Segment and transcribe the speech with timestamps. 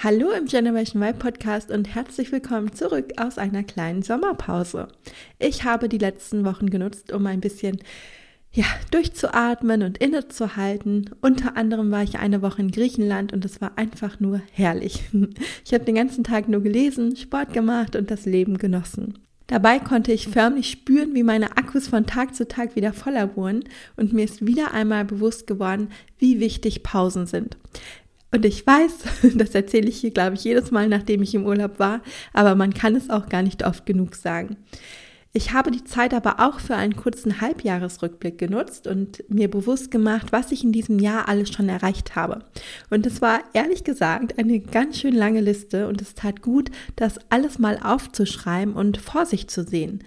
[0.00, 4.86] Hallo im Generation Y Podcast und herzlich willkommen zurück aus einer kleinen Sommerpause.
[5.40, 7.78] Ich habe die letzten Wochen genutzt, um ein bisschen
[8.52, 11.10] ja, durchzuatmen und innezuhalten.
[11.20, 15.02] Unter anderem war ich eine Woche in Griechenland und es war einfach nur herrlich.
[15.64, 19.18] Ich habe den ganzen Tag nur gelesen, Sport gemacht und das Leben genossen.
[19.48, 23.64] Dabei konnte ich förmlich spüren, wie meine Akkus von Tag zu Tag wieder voller wurden
[23.96, 27.56] und mir ist wieder einmal bewusst geworden, wie wichtig Pausen sind.
[28.30, 28.92] Und ich weiß,
[29.36, 32.74] das erzähle ich hier, glaube ich, jedes Mal, nachdem ich im Urlaub war, aber man
[32.74, 34.56] kann es auch gar nicht oft genug sagen.
[35.34, 40.32] Ich habe die Zeit aber auch für einen kurzen Halbjahresrückblick genutzt und mir bewusst gemacht,
[40.32, 42.44] was ich in diesem Jahr alles schon erreicht habe.
[42.88, 47.18] Und es war ehrlich gesagt eine ganz schön lange Liste und es tat gut, das
[47.28, 50.02] alles mal aufzuschreiben und vor sich zu sehen.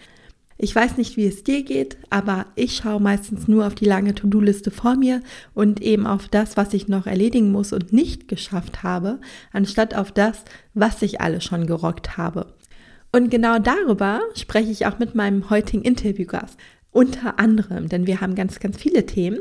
[0.63, 4.13] Ich weiß nicht, wie es dir geht, aber ich schaue meistens nur auf die lange
[4.13, 5.21] To-Do-Liste vor mir
[5.55, 9.19] und eben auf das, was ich noch erledigen muss und nicht geschafft habe,
[9.51, 10.45] anstatt auf das,
[10.75, 12.53] was ich alles schon gerockt habe.
[13.11, 16.59] Und genau darüber spreche ich auch mit meinem heutigen Interviewgast.
[16.93, 19.39] Unter anderem, denn wir haben ganz, ganz viele Themen.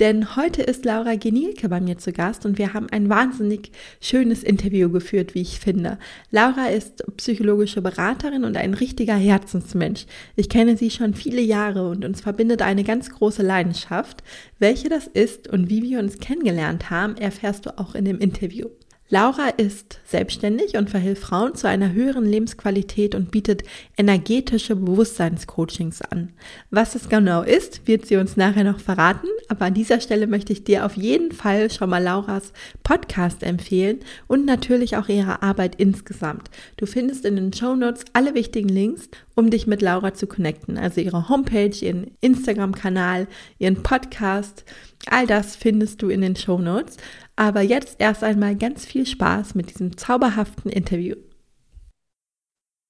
[0.00, 4.42] Denn heute ist Laura Genielke bei mir zu Gast und wir haben ein wahnsinnig schönes
[4.42, 5.98] Interview geführt, wie ich finde.
[6.32, 10.06] Laura ist psychologische Beraterin und ein richtiger Herzensmensch.
[10.34, 14.24] Ich kenne sie schon viele Jahre und uns verbindet eine ganz große Leidenschaft.
[14.58, 18.66] Welche das ist und wie wir uns kennengelernt haben, erfährst du auch in dem Interview.
[19.10, 23.62] Laura ist selbstständig und verhilft Frauen zu einer höheren Lebensqualität und bietet
[23.96, 26.34] energetische Bewusstseinscoachings an.
[26.70, 30.52] Was es genau ist, wird sie uns nachher noch verraten, aber an dieser Stelle möchte
[30.52, 32.52] ich dir auf jeden Fall schon mal Lauras
[32.82, 36.50] Podcast empfehlen und natürlich auch ihre Arbeit insgesamt.
[36.76, 40.76] Du findest in den Show Notes alle wichtigen Links, um dich mit Laura zu connecten,
[40.76, 43.26] also ihre Homepage, ihren Instagram-Kanal,
[43.58, 44.64] ihren Podcast,
[45.06, 46.98] all das findest du in den Show Notes.
[47.38, 51.14] Aber jetzt erst einmal ganz viel Spaß mit diesem zauberhaften Interview.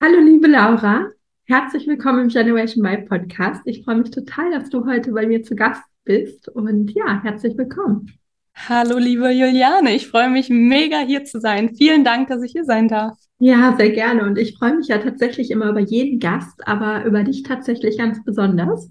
[0.02, 1.10] Hallo liebe Laura,
[1.44, 3.60] herzlich willkommen im Generation Y Podcast.
[3.66, 7.58] Ich freue mich total, dass du heute bei mir zu Gast bist und ja, herzlich
[7.58, 8.10] willkommen.
[8.54, 11.74] Hallo liebe Juliane, ich freue mich mega hier zu sein.
[11.76, 13.18] Vielen Dank, dass ich hier sein darf.
[13.40, 17.22] Ja, sehr gerne und ich freue mich ja tatsächlich immer über jeden Gast, aber über
[17.22, 18.88] dich tatsächlich ganz besonders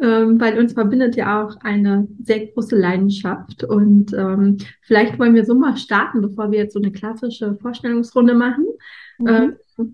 [0.00, 3.64] ähm, weil uns verbindet ja auch eine sehr große Leidenschaft.
[3.64, 8.34] Und ähm, vielleicht wollen wir so mal starten, bevor wir jetzt so eine klassische Vorstellungsrunde
[8.34, 8.66] machen.
[9.18, 9.56] Mhm.
[9.76, 9.92] Ähm,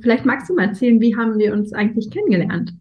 [0.00, 2.72] vielleicht magst du mal erzählen, wie haben wir uns eigentlich kennengelernt?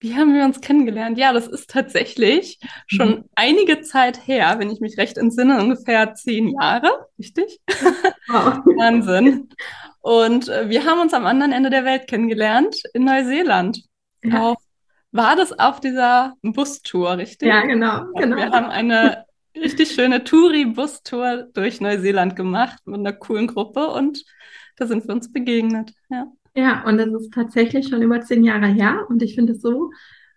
[0.00, 1.16] Wie haben wir uns kennengelernt?
[1.16, 2.58] Ja, das ist tatsächlich
[2.88, 3.24] schon mhm.
[3.36, 6.88] einige Zeit her, wenn ich mich recht entsinne, ungefähr zehn Jahre,
[7.20, 7.60] richtig?
[8.26, 8.58] Wow.
[8.78, 9.48] Wahnsinn.
[10.00, 13.84] Und äh, wir haben uns am anderen Ende der Welt kennengelernt, in Neuseeland.
[14.24, 14.50] Ja.
[14.50, 14.58] Auf
[15.12, 17.48] war das auf dieser Bustour, richtig?
[17.48, 18.36] Ja, genau, genau.
[18.36, 19.24] Wir haben eine
[19.54, 24.24] richtig schöne Touri-Bustour durch Neuseeland gemacht mit einer coolen Gruppe und
[24.76, 25.92] da sind wir uns begegnet.
[26.10, 29.60] Ja, ja und das ist tatsächlich schon über zehn Jahre her und ich finde es
[29.60, 29.90] so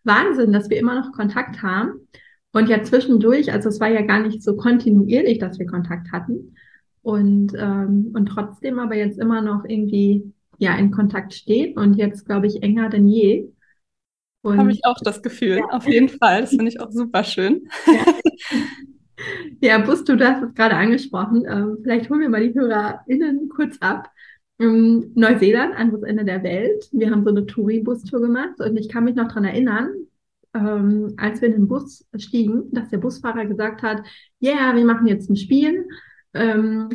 [0.04, 2.08] Wahnsinn, dass wir immer noch Kontakt haben.
[2.52, 6.56] Und ja zwischendurch, also es war ja gar nicht so kontinuierlich, dass wir Kontakt hatten.
[7.02, 12.26] Und, ähm, und trotzdem aber jetzt immer noch irgendwie ja in Kontakt steht und jetzt,
[12.26, 13.50] glaube ich, enger denn je.
[14.46, 15.66] Habe ich auch das Gefühl, ja.
[15.70, 16.42] auf jeden Fall.
[16.42, 17.68] Das finde ich auch super schön.
[17.88, 18.06] Ja,
[19.62, 21.46] ja Busto, du hast es gerade angesprochen.
[21.48, 24.12] Ähm, vielleicht holen wir mal die HörerInnen kurz ab.
[24.60, 26.88] Ähm, Neuseeland, anderes Ende der Welt.
[26.92, 29.90] Wir haben so eine Touri-Bustour gemacht und ich kann mich noch daran erinnern,
[30.54, 34.04] ähm, als wir in den Bus stiegen, dass der Busfahrer gesagt hat,
[34.40, 35.88] ja, yeah, wir machen jetzt ein Spiel.
[36.34, 36.90] Ähm,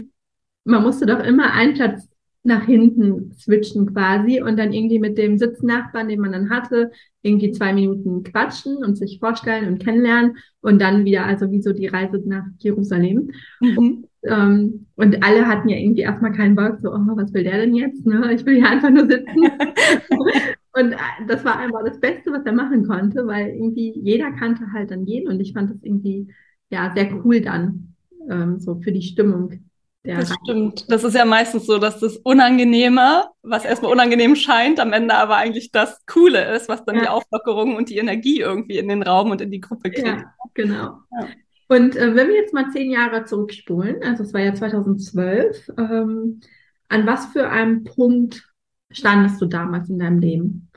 [0.65, 2.10] man musste doch immer einen Platz
[2.43, 6.91] nach hinten switchen quasi und dann irgendwie mit dem Sitznachbarn, den man dann hatte,
[7.23, 11.73] irgendwie zwei Minuten quatschen und sich vorstellen und kennenlernen und dann wieder, also wie so
[11.73, 13.31] die Reise nach Jerusalem.
[13.61, 13.79] Mhm.
[13.79, 17.59] Und, ähm, und alle hatten ja irgendwie erstmal keinen Bock, so, oh, was will der
[17.59, 18.07] denn jetzt?
[18.07, 18.33] Ne?
[18.33, 19.37] Ich will hier einfach nur sitzen.
[20.73, 20.97] und äh,
[21.29, 25.05] das war einfach das Beste, was er machen konnte, weil irgendwie jeder kannte halt dann
[25.05, 26.29] jeden und ich fand das irgendwie
[26.71, 27.95] ja sehr cool dann,
[28.31, 29.70] ähm, so für die Stimmung
[30.03, 30.91] das stimmt.
[30.91, 35.37] Das ist ja meistens so, dass das Unangenehme, was erstmal unangenehm scheint, am Ende aber
[35.37, 37.03] eigentlich das Coole ist, was dann ja.
[37.03, 40.07] die Auflockerung und die Energie irgendwie in den Raum und in die Gruppe kriegt.
[40.07, 41.01] Ja, genau.
[41.13, 41.29] Ja.
[41.69, 46.41] Und äh, wenn wir jetzt mal zehn Jahre zurückspulen, also es war ja 2012, ähm,
[46.89, 48.51] an was für einem Punkt
[48.91, 50.71] standest du damals in deinem Leben?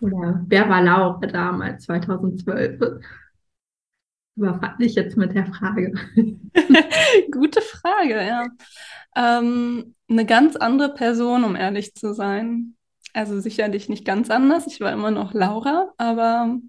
[0.00, 2.80] Oder wer war Laura damals, 2012?
[4.36, 5.92] Überfand ich jetzt mit der Frage.
[7.32, 8.46] Gute Frage, ja.
[9.16, 12.76] Ähm, eine ganz andere Person, um ehrlich zu sein.
[13.14, 14.66] Also sicherlich nicht ganz anders.
[14.66, 16.60] Ich war immer noch Laura, aber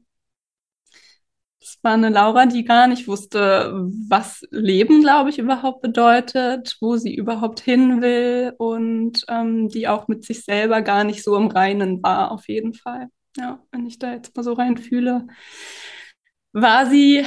[1.68, 3.74] es war eine Laura, die gar nicht wusste,
[4.08, 10.08] was Leben, glaube ich, überhaupt bedeutet, wo sie überhaupt hin will und ähm, die auch
[10.08, 13.10] mit sich selber gar nicht so im Reinen war, auf jeden Fall.
[13.36, 15.28] Ja, wenn ich da jetzt mal so reinfühle,
[16.54, 17.26] war sie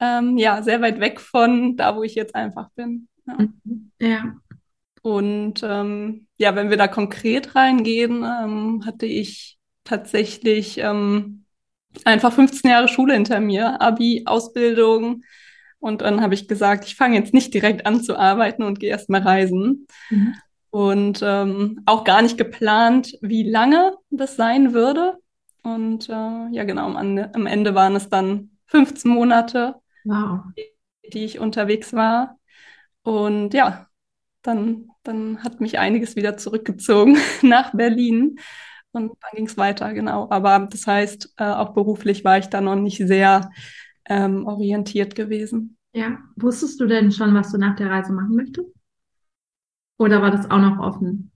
[0.00, 3.08] ähm, ja sehr weit weg von da, wo ich jetzt einfach bin.
[3.26, 3.36] Ja.
[3.38, 3.90] Mhm.
[4.00, 4.36] ja.
[5.02, 11.44] Und ähm, ja, wenn wir da konkret reingehen, ähm, hatte ich tatsächlich ähm,
[12.04, 15.22] einfach 15 Jahre Schule hinter mir, Abi, Ausbildung.
[15.78, 18.90] Und dann habe ich gesagt, ich fange jetzt nicht direkt an zu arbeiten und gehe
[18.90, 19.86] erst mal reisen.
[20.10, 20.34] Mhm.
[20.70, 25.14] Und ähm, auch gar nicht geplant, wie lange das sein würde.
[25.62, 30.40] Und äh, ja, genau, am, am Ende waren es dann 15 Monate, wow.
[30.56, 32.38] die, die ich unterwegs war.
[33.02, 33.88] Und ja,
[34.42, 38.38] dann, dann hat mich einiges wieder zurückgezogen nach Berlin.
[38.92, 40.28] Und dann ging es weiter, genau.
[40.30, 43.50] Aber das heißt, äh, auch beruflich war ich da noch nicht sehr
[44.06, 45.76] ähm, orientiert gewesen.
[45.92, 48.68] Ja, wusstest du denn schon, was du nach der Reise machen möchtest?
[49.98, 51.32] Oder war das auch noch offen?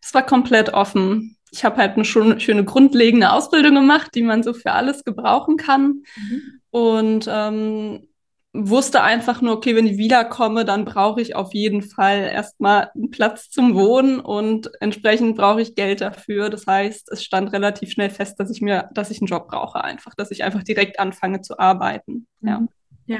[0.00, 1.36] Das war komplett offen.
[1.52, 5.56] Ich habe halt eine schon, schöne grundlegende Ausbildung gemacht, die man so für alles gebrauchen
[5.58, 6.02] kann.
[6.16, 6.60] Mhm.
[6.70, 8.08] Und ähm,
[8.54, 13.10] wusste einfach nur, okay, wenn ich wiederkomme, dann brauche ich auf jeden Fall erstmal einen
[13.10, 16.50] Platz zum Wohnen und entsprechend brauche ich Geld dafür.
[16.50, 19.82] Das heißt, es stand relativ schnell fest, dass ich mir, dass ich einen Job brauche
[19.82, 22.26] einfach, dass ich einfach direkt anfange zu arbeiten.
[22.40, 22.60] Ja.
[22.60, 22.68] Mhm.
[23.06, 23.18] Ja.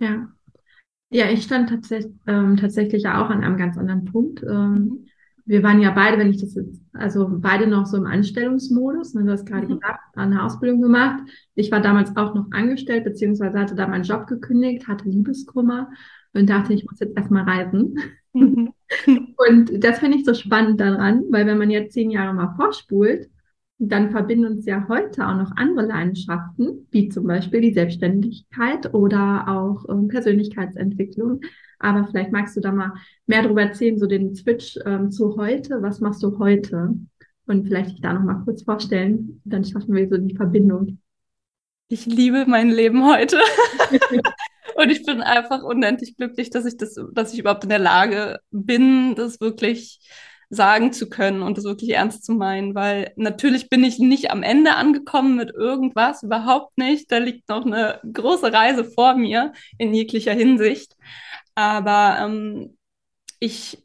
[0.00, 0.28] Ja.
[1.10, 4.42] Ja, ich stand tatsächlich, ähm, tatsächlich auch an einem ganz anderen Punkt.
[4.42, 5.07] Ähm, mhm
[5.48, 9.14] wir waren ja beide, wenn ich das jetzt, also beide noch so im Anstellungsmodus.
[9.14, 9.80] Ne, du hast gerade mhm.
[9.80, 11.22] gesagt, eine Ausbildung gemacht.
[11.54, 15.88] Ich war damals auch noch angestellt, beziehungsweise hatte da meinen Job gekündigt, hatte Liebeskummer
[16.34, 17.98] und dachte, ich muss jetzt erstmal reisen.
[18.34, 18.74] Mhm.
[19.48, 23.30] und das finde ich so spannend daran, weil wenn man jetzt zehn Jahre mal vorspult,
[23.78, 29.46] dann verbinden uns ja heute auch noch andere Leidenschaften, wie zum Beispiel die Selbstständigkeit oder
[29.48, 31.40] auch ähm, Persönlichkeitsentwicklung.
[31.78, 32.94] Aber vielleicht magst du da mal
[33.26, 35.80] mehr darüber erzählen, so den Switch ähm, zu heute.
[35.80, 36.94] Was machst du heute?
[37.46, 39.40] Und vielleicht dich da noch mal kurz vorstellen.
[39.44, 40.98] Dann schaffen wir so die Verbindung.
[41.88, 43.38] Ich liebe mein Leben heute.
[44.74, 48.38] Und ich bin einfach unendlich glücklich, dass ich das, dass ich überhaupt in der Lage
[48.50, 50.00] bin, das wirklich
[50.50, 54.42] sagen zu können und das wirklich ernst zu meinen, weil natürlich bin ich nicht am
[54.42, 57.12] Ende angekommen mit irgendwas, überhaupt nicht.
[57.12, 60.96] Da liegt noch eine große Reise vor mir in jeglicher Hinsicht.
[61.54, 62.78] Aber ähm,
[63.40, 63.78] ich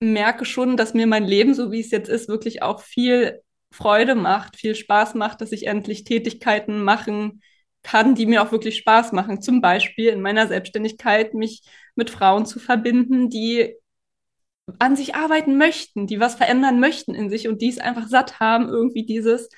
[0.00, 4.14] merke schon, dass mir mein Leben, so wie es jetzt ist, wirklich auch viel Freude
[4.14, 7.42] macht, viel Spaß macht, dass ich endlich Tätigkeiten machen
[7.82, 9.42] kann, die mir auch wirklich Spaß machen.
[9.42, 11.62] Zum Beispiel in meiner Selbstständigkeit mich
[11.94, 13.74] mit Frauen zu verbinden, die
[14.78, 18.40] an sich arbeiten möchten, die was verändern möchten in sich und die es einfach satt
[18.40, 19.48] haben, irgendwie dieses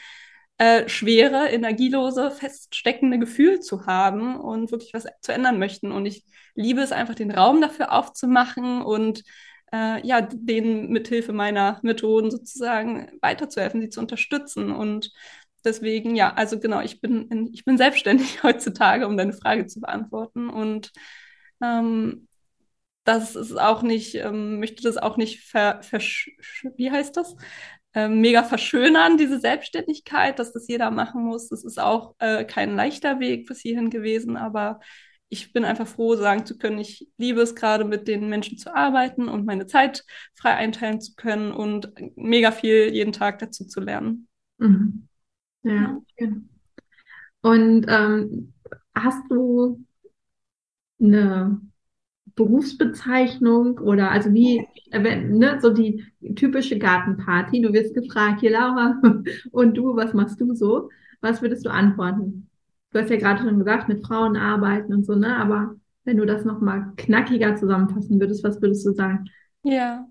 [0.59, 5.93] äh, schwere, energielose, feststeckende Gefühl zu haben und wirklich was zu ändern möchten.
[5.93, 6.25] Und ich
[6.55, 9.25] liebe es einfach, den Raum dafür aufzumachen und
[9.73, 14.70] äh, ja, denen mithilfe meiner Methoden sozusagen weiterzuhelfen, sie zu unterstützen.
[14.73, 15.11] Und
[15.64, 19.81] deswegen, ja, also genau, ich bin, in, ich bin selbstständig heutzutage, um deine Frage zu
[19.81, 20.49] beantworten.
[20.50, 20.92] Und
[21.62, 22.28] ähm,
[23.04, 25.80] das ist auch nicht, ähm, möchte das auch nicht ver,
[26.76, 27.37] wie heißt das?
[27.94, 31.49] Ähm, mega verschönern, diese Selbstständigkeit, dass das jeder machen muss.
[31.49, 34.80] Das ist auch äh, kein leichter Weg bis hierhin gewesen, aber
[35.28, 38.75] ich bin einfach froh, sagen zu können, ich liebe es gerade mit den Menschen zu
[38.75, 40.04] arbeiten und meine Zeit
[40.35, 44.28] frei einteilen zu können und mega viel jeden Tag dazu zu lernen.
[44.59, 45.09] Mhm.
[45.62, 45.99] Ja.
[46.18, 46.28] ja.
[47.40, 48.52] Und ähm,
[48.94, 49.85] hast du
[51.00, 51.61] eine
[52.34, 57.60] Berufsbezeichnung oder also wie, äh, ne, so die typische Gartenparty.
[57.60, 59.00] Du wirst gefragt, hier Laura,
[59.50, 60.88] und du, was machst du so?
[61.20, 62.48] Was würdest du antworten?
[62.90, 65.36] Du hast ja gerade schon gesagt, mit Frauen arbeiten und so, ne?
[65.36, 69.26] Aber wenn du das nochmal knackiger zusammenfassen würdest, was würdest du sagen?
[69.62, 70.08] Ja,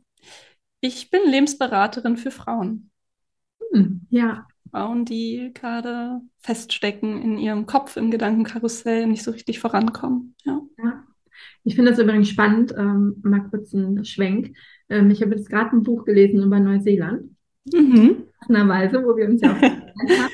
[0.79, 2.89] ich bin Lebensberaterin für Frauen.
[3.71, 4.47] Hm, ja.
[4.71, 10.35] Frauen, die gerade feststecken in ihrem Kopf, im Gedankenkarussell, nicht so richtig vorankommen.
[10.43, 10.61] Ja.
[10.77, 11.00] ja.
[11.63, 14.55] Ich finde das übrigens spannend, ähm, mal kurz einen Schwenk.
[14.89, 17.36] Ähm, ich habe jetzt gerade ein Buch gelesen über Neuseeland.
[17.71, 18.24] Mhm.
[18.50, 20.33] Weise, wo wir uns ja auch haben.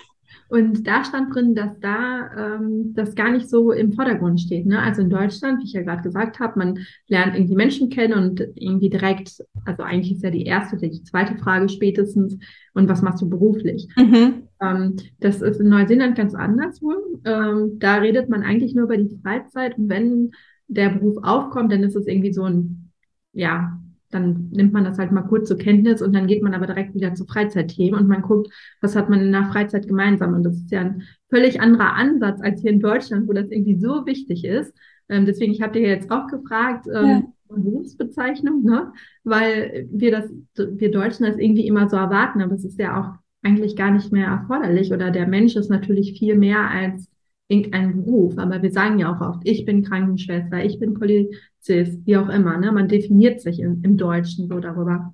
[0.50, 4.66] Und da stand drin, dass da ähm, das gar nicht so im Vordergrund steht.
[4.66, 4.80] Ne?
[4.80, 8.40] Also in Deutschland, wie ich ja gerade gesagt habe, man lernt irgendwie Menschen kennen und
[8.56, 12.38] irgendwie direkt, also eigentlich ist ja die erste, die zweite Frage spätestens,
[12.74, 13.88] und was machst du beruflich?
[13.98, 14.44] Mhm.
[14.62, 17.20] Ähm, das ist in Neuseeland ganz anders wohl.
[17.26, 20.32] Ähm, da redet man eigentlich nur über die Freizeit und wenn
[20.68, 22.92] der Beruf aufkommt, dann ist es irgendwie so ein,
[23.34, 26.66] ja, dann nimmt man das halt mal kurz zur Kenntnis und dann geht man aber
[26.66, 28.50] direkt wieder zu Freizeitthemen und man guckt,
[28.82, 30.34] was hat man in der Freizeit gemeinsam.
[30.34, 33.78] Und das ist ja ein völlig anderer Ansatz als hier in Deutschland, wo das irgendwie
[33.78, 34.74] so wichtig ist.
[35.10, 37.24] Ähm, deswegen, ich habe dir jetzt auch gefragt, ähm, ja.
[37.50, 38.92] Berufsbezeichnung, ne?
[39.24, 43.18] weil wir das, wir Deutschen das irgendwie immer so erwarten, aber es ist ja auch
[43.42, 47.10] eigentlich gar nicht mehr erforderlich oder der Mensch ist natürlich viel mehr als
[47.48, 48.38] irgendein Beruf.
[48.38, 52.58] Aber wir sagen ja auch oft, ich bin Krankenschwester, ich bin Polizist, wie auch immer.
[52.58, 52.72] Ne?
[52.72, 55.14] Man definiert sich im, im Deutschen so darüber.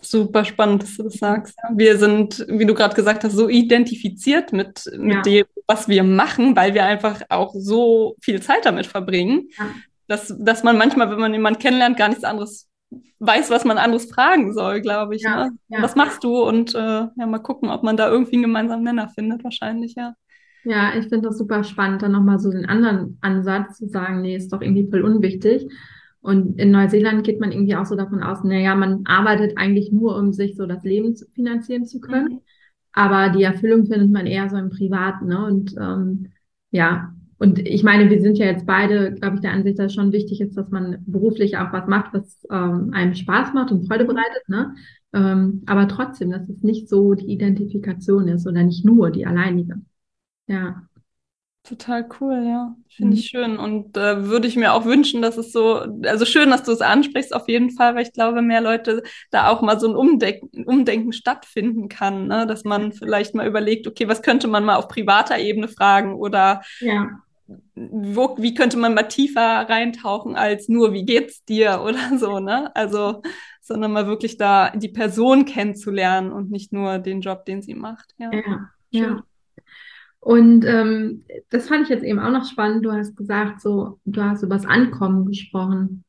[0.00, 1.56] Super spannend, dass du das sagst.
[1.74, 5.22] Wir sind, wie du gerade gesagt hast, so identifiziert mit, mit ja.
[5.22, 9.66] dem, was wir machen, weil wir einfach auch so viel Zeit damit verbringen, ja.
[10.08, 12.68] dass, dass man manchmal, wenn man jemanden kennenlernt, gar nichts anderes
[13.20, 15.22] weiß, was man anderes fragen soll, glaube ich.
[15.22, 15.46] Ja.
[15.46, 15.56] Ne?
[15.68, 16.42] Was machst du?
[16.42, 20.14] Und äh, ja, mal gucken, ob man da irgendwie einen gemeinsamen Nenner findet, wahrscheinlich, ja.
[20.64, 24.36] Ja, ich finde das super spannend, dann nochmal so den anderen Ansatz zu sagen, nee,
[24.36, 25.66] ist doch irgendwie voll unwichtig.
[26.20, 30.16] Und in Neuseeland geht man irgendwie auch so davon aus, naja, man arbeitet eigentlich nur,
[30.16, 32.34] um sich so das Leben finanzieren zu können.
[32.34, 32.40] Mhm.
[32.92, 35.44] Aber die Erfüllung findet man eher so im Privaten, ne?
[35.44, 36.28] Und ähm,
[36.70, 39.94] ja, und ich meine, wir sind ja jetzt beide, glaube ich, der Ansicht, dass es
[39.94, 43.88] schon wichtig ist, dass man beruflich auch was macht, was ähm, einem Spaß macht und
[43.88, 44.08] Freude mhm.
[44.08, 44.74] bereitet, ne?
[45.12, 49.80] Ähm, aber trotzdem, dass es nicht so die Identifikation ist oder nicht nur die alleinige.
[50.46, 50.82] Ja.
[51.64, 52.74] Total cool, ja.
[52.88, 53.18] Finde mhm.
[53.18, 53.56] ich schön.
[53.56, 56.80] Und äh, würde ich mir auch wünschen, dass es so, also schön, dass du es
[56.80, 60.64] ansprichst, auf jeden Fall, weil ich glaube, mehr Leute da auch mal so ein Umdenken,
[60.64, 62.48] Umdenken stattfinden kann, ne?
[62.48, 66.62] dass man vielleicht mal überlegt, okay, was könnte man mal auf privater Ebene fragen oder
[66.80, 67.08] ja.
[67.74, 72.74] wo, wie könnte man mal tiefer reintauchen als nur, wie geht's dir oder so, ne?
[72.74, 73.22] Also,
[73.60, 78.16] sondern mal wirklich da die Person kennenzulernen und nicht nur den Job, den sie macht.
[78.18, 78.32] Ja.
[78.32, 78.68] ja.
[78.90, 79.22] ja.
[80.22, 82.84] Und ähm, das fand ich jetzt eben auch noch spannend.
[82.84, 86.04] Du hast gesagt, so, du hast über das Ankommen gesprochen.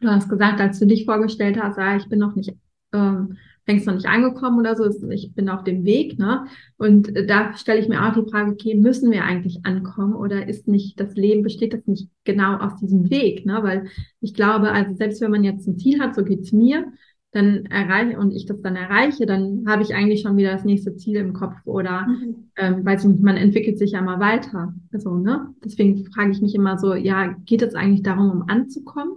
[0.00, 2.54] Du hast gesagt, als du dich vorgestellt hast, ah, ich bin noch nicht,
[2.92, 6.46] ähm, fängst noch nicht angekommen oder so, ich bin auf dem Weg, ne?
[6.78, 10.46] Und äh, da stelle ich mir auch die Frage, okay, müssen wir eigentlich ankommen oder
[10.48, 13.58] ist nicht das Leben, besteht das nicht genau aus diesem Weg, ne?
[13.64, 13.88] Weil
[14.20, 16.92] ich glaube, also selbst wenn man jetzt ein Ziel hat, so geht's mir,
[17.36, 20.96] dann erreiche und ich das dann erreiche, dann habe ich eigentlich schon wieder das nächste
[20.96, 22.50] Ziel im Kopf oder mhm.
[22.56, 24.74] ähm, weiß ich nicht, man entwickelt sich ja mal weiter.
[24.92, 25.54] Also, ne?
[25.62, 29.16] Deswegen frage ich mich immer so, ja, geht es eigentlich darum, um anzukommen?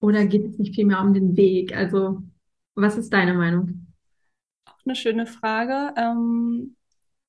[0.00, 1.76] Oder geht es nicht vielmehr um den Weg?
[1.76, 2.22] Also,
[2.76, 3.86] was ist deine Meinung?
[4.64, 5.94] Auch eine schöne Frage.
[5.96, 6.76] Ähm,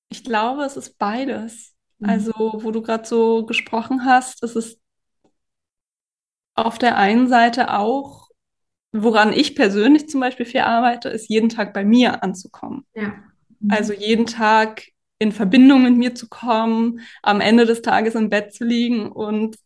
[0.10, 1.76] ich glaube, es ist beides.
[1.98, 2.10] Mhm.
[2.10, 4.80] Also, wo du gerade so gesprochen hast, es ist
[6.54, 8.27] auf der einen Seite auch
[9.04, 12.86] woran ich persönlich zum Beispiel viel arbeite, ist jeden Tag bei mir anzukommen.
[12.94, 13.14] Ja.
[13.60, 13.72] Mhm.
[13.72, 14.84] Also jeden Tag
[15.20, 19.58] in Verbindung mit mir zu kommen, am Ende des Tages im Bett zu liegen und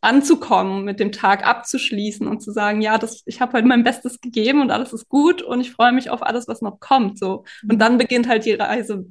[0.00, 4.20] anzukommen, mit dem Tag abzuschließen und zu sagen, ja, das, ich habe heute mein Bestes
[4.20, 7.18] gegeben und alles ist gut und ich freue mich auf alles, was noch kommt.
[7.18, 7.44] So.
[7.68, 9.06] Und dann beginnt halt die Reise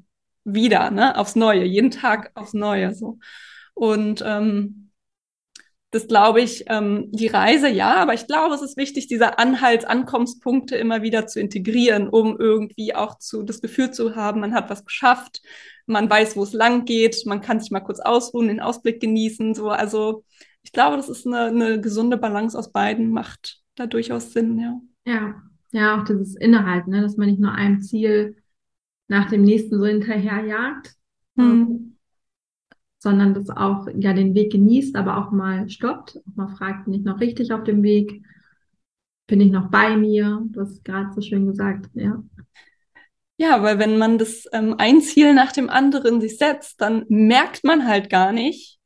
[0.45, 2.95] wieder, ne, aufs Neue, jeden Tag aufs Neue.
[2.95, 3.19] So.
[3.75, 4.88] Und ähm,
[5.91, 10.75] das glaube ich, ähm, die Reise ja, aber ich glaube, es ist wichtig, diese Anhaltsankommenspunkte
[10.75, 14.85] immer wieder zu integrieren, um irgendwie auch zu, das Gefühl zu haben, man hat was
[14.85, 15.41] geschafft,
[15.87, 19.55] man weiß, wo es lang geht, man kann sich mal kurz ausruhen, den Ausblick genießen,
[19.55, 19.69] so.
[19.69, 20.23] Also,
[20.61, 24.79] ich glaube, das ist eine, eine gesunde Balance aus beiden, macht da durchaus Sinn, ja.
[25.05, 25.41] Ja,
[25.71, 28.35] ja, auch dieses Innehalten, ne, dass man nicht nur einem Ziel
[29.07, 30.93] nach dem nächsten so hinterherjagt.
[31.35, 31.88] Hm
[32.99, 36.93] sondern das auch ja den Weg genießt, aber auch mal stoppt, auch mal fragt, bin
[36.93, 38.21] ich noch richtig auf dem Weg?
[39.27, 40.41] Bin ich noch bei mir?
[40.51, 42.21] Du hast gerade so schön gesagt, ja.
[43.37, 47.63] Ja, weil wenn man das ähm, ein Ziel nach dem anderen sich setzt, dann merkt
[47.63, 48.79] man halt gar nicht,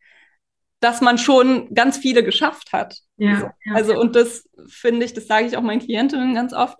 [0.79, 3.00] dass man schon ganz viele geschafft hat.
[3.17, 3.46] Ja, so.
[3.65, 3.74] ja.
[3.74, 6.77] Also, und das finde ich, das sage ich auch meinen Klientinnen ganz oft,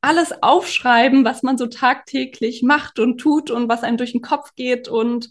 [0.00, 4.54] alles aufschreiben, was man so tagtäglich macht und tut und was einem durch den Kopf
[4.54, 5.30] geht und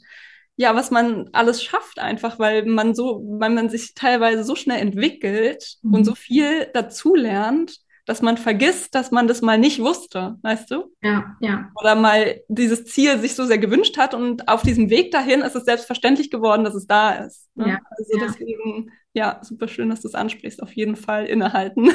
[0.60, 4.82] ja, was man alles schafft, einfach, weil man so, weil man sich teilweise so schnell
[4.82, 5.94] entwickelt mhm.
[5.94, 10.94] und so viel dazulernt, dass man vergisst, dass man das mal nicht wusste, weißt du?
[11.02, 11.72] Ja, ja.
[11.80, 15.56] Oder mal dieses Ziel sich so sehr gewünscht hat und auf diesem Weg dahin ist
[15.56, 17.48] es selbstverständlich geworden, dass es da ist.
[17.56, 17.70] Ne?
[17.70, 18.26] Ja, also ja.
[18.26, 20.62] deswegen, ja, super schön, dass du es ansprichst.
[20.62, 21.90] Auf jeden Fall innehalten,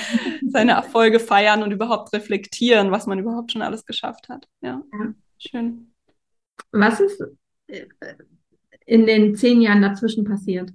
[0.46, 4.46] seine Erfolge feiern und überhaupt reflektieren, was man überhaupt schon alles geschafft hat.
[4.60, 5.14] Ja, ja.
[5.38, 5.94] schön.
[6.70, 7.22] Was ist
[8.86, 10.72] in den zehn Jahren dazwischen passiert?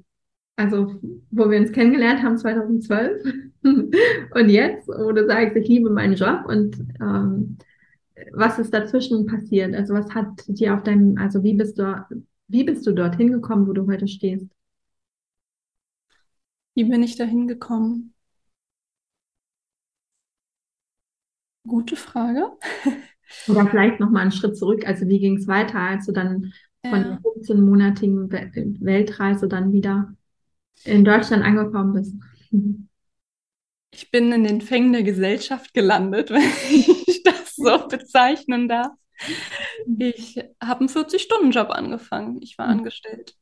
[0.58, 1.00] Also,
[1.32, 3.24] wo wir uns kennengelernt haben, 2012.
[3.64, 7.58] und jetzt, wo du sagst, ich liebe meinen Job und ähm,
[8.32, 9.76] was ist dazwischen passiert?
[9.76, 12.06] Also, was hat dir auf deinem, also wie bist du,
[12.48, 14.48] wie bist du dorthin gekommen, wo du heute stehst?
[16.74, 18.14] Wie bin ich da hingekommen?
[21.68, 22.52] Gute Frage.
[23.48, 24.86] Oder vielleicht noch mal einen Schritt zurück.
[24.88, 26.54] Also wie ging es weiter, als du dann
[26.90, 27.04] von ja.
[27.04, 30.14] der 15-monatigen Weltreise dann wieder
[30.84, 32.16] in Deutschland angekommen bist?
[33.92, 38.92] Ich bin in den Fängen der Gesellschaft gelandet, wenn ich das so bezeichnen darf.
[39.98, 42.42] Ich habe einen 40-Stunden-Job angefangen.
[42.42, 42.80] Ich war mhm.
[42.80, 43.36] angestellt.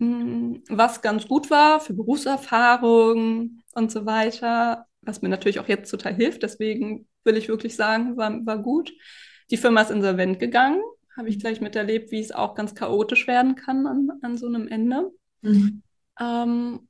[0.00, 5.90] Hm, was ganz gut war für Berufserfahrung und so weiter, was mir natürlich auch jetzt
[5.90, 6.42] total hilft.
[6.42, 8.92] Deswegen will ich wirklich sagen, war, war gut.
[9.50, 10.82] Die Firma ist insolvent gegangen.
[11.16, 14.68] Habe ich gleich miterlebt, wie es auch ganz chaotisch werden kann an, an so einem
[14.68, 15.10] Ende.
[15.42, 15.82] Mhm.
[16.20, 16.88] Ähm,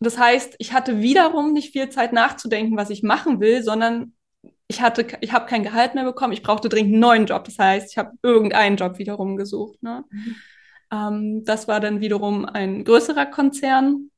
[0.00, 4.14] das heißt, ich hatte wiederum nicht viel Zeit nachzudenken, was ich machen will, sondern
[4.68, 6.32] ich hatte, ich habe kein Gehalt mehr bekommen.
[6.32, 7.44] Ich brauchte dringend einen neuen Job.
[7.44, 9.82] Das heißt, ich habe irgendeinen Job wiederum gesucht.
[9.82, 10.04] Ne?
[10.10, 10.36] Mhm.
[10.92, 14.10] Ähm, das war dann wiederum ein größerer Konzern.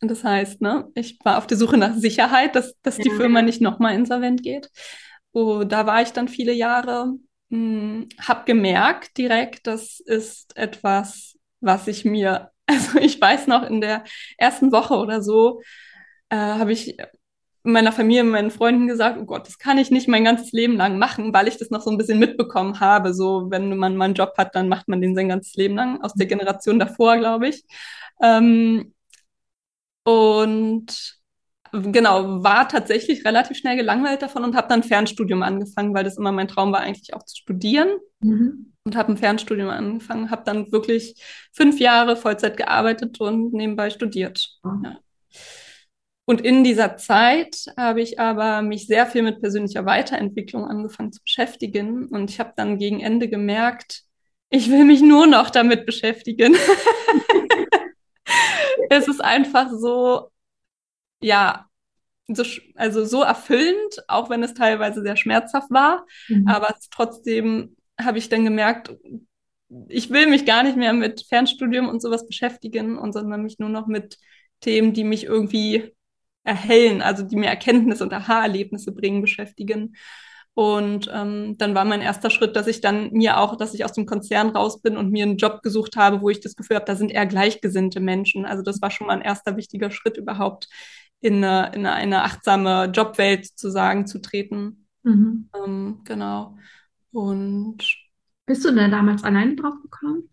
[0.00, 3.60] Das heißt, ne, ich war auf der Suche nach Sicherheit, dass, dass die Firma nicht
[3.60, 4.70] nochmal insolvent geht.
[5.32, 7.14] Oh, da war ich dann viele Jahre,
[7.50, 13.80] hm, habe gemerkt direkt, das ist etwas, was ich mir, also ich weiß noch, in
[13.80, 14.04] der
[14.38, 15.60] ersten Woche oder so,
[16.30, 16.96] äh, habe ich
[17.62, 20.98] meiner Familie, meinen Freunden gesagt, oh Gott, das kann ich nicht mein ganzes Leben lang
[20.98, 23.12] machen, weil ich das noch so ein bisschen mitbekommen habe.
[23.14, 26.00] So, wenn man mal einen Job hat, dann macht man den sein ganzes Leben lang,
[26.02, 27.64] aus der Generation davor, glaube ich.
[28.22, 28.94] Ähm,
[30.04, 31.19] und
[31.72, 36.32] genau, war tatsächlich relativ schnell gelangweilt davon und habe dann Fernstudium angefangen, weil das immer
[36.32, 37.88] mein Traum war, eigentlich auch zu studieren.
[38.20, 38.72] Mhm.
[38.84, 41.22] Und habe ein Fernstudium angefangen, habe dann wirklich
[41.52, 44.58] fünf Jahre Vollzeit gearbeitet und nebenbei studiert.
[44.62, 44.84] Mhm.
[44.84, 44.98] Ja.
[46.30, 51.20] Und in dieser Zeit habe ich aber mich sehr viel mit persönlicher Weiterentwicklung angefangen zu
[51.22, 52.06] beschäftigen.
[52.06, 54.04] Und ich habe dann gegen Ende gemerkt,
[54.48, 56.54] ich will mich nur noch damit beschäftigen.
[58.90, 60.30] es ist einfach so,
[61.20, 61.66] ja,
[62.28, 62.44] so,
[62.76, 66.06] also so erfüllend, auch wenn es teilweise sehr schmerzhaft war.
[66.28, 66.46] Mhm.
[66.48, 68.92] Aber trotzdem habe ich dann gemerkt,
[69.88, 73.68] ich will mich gar nicht mehr mit Fernstudium und sowas beschäftigen, und sondern mich nur
[73.68, 74.18] noch mit
[74.60, 75.94] Themen, die mich irgendwie
[76.42, 79.96] erhellen, also die mir Erkenntnisse und Aha-Erlebnisse bringen, beschäftigen.
[80.54, 83.92] Und ähm, dann war mein erster Schritt, dass ich dann mir auch, dass ich aus
[83.92, 86.86] dem Konzern raus bin und mir einen Job gesucht habe, wo ich das Gefühl habe,
[86.86, 88.44] da sind eher gleichgesinnte Menschen.
[88.44, 90.68] Also das war schon mal ein erster wichtiger Schritt überhaupt,
[91.20, 94.86] in eine, in eine achtsame Jobwelt sozusagen zu treten.
[95.02, 95.48] Mhm.
[95.54, 96.56] Ähm, genau.
[97.12, 97.78] Und
[98.46, 100.28] bist du denn damals alleine drauf gekommen?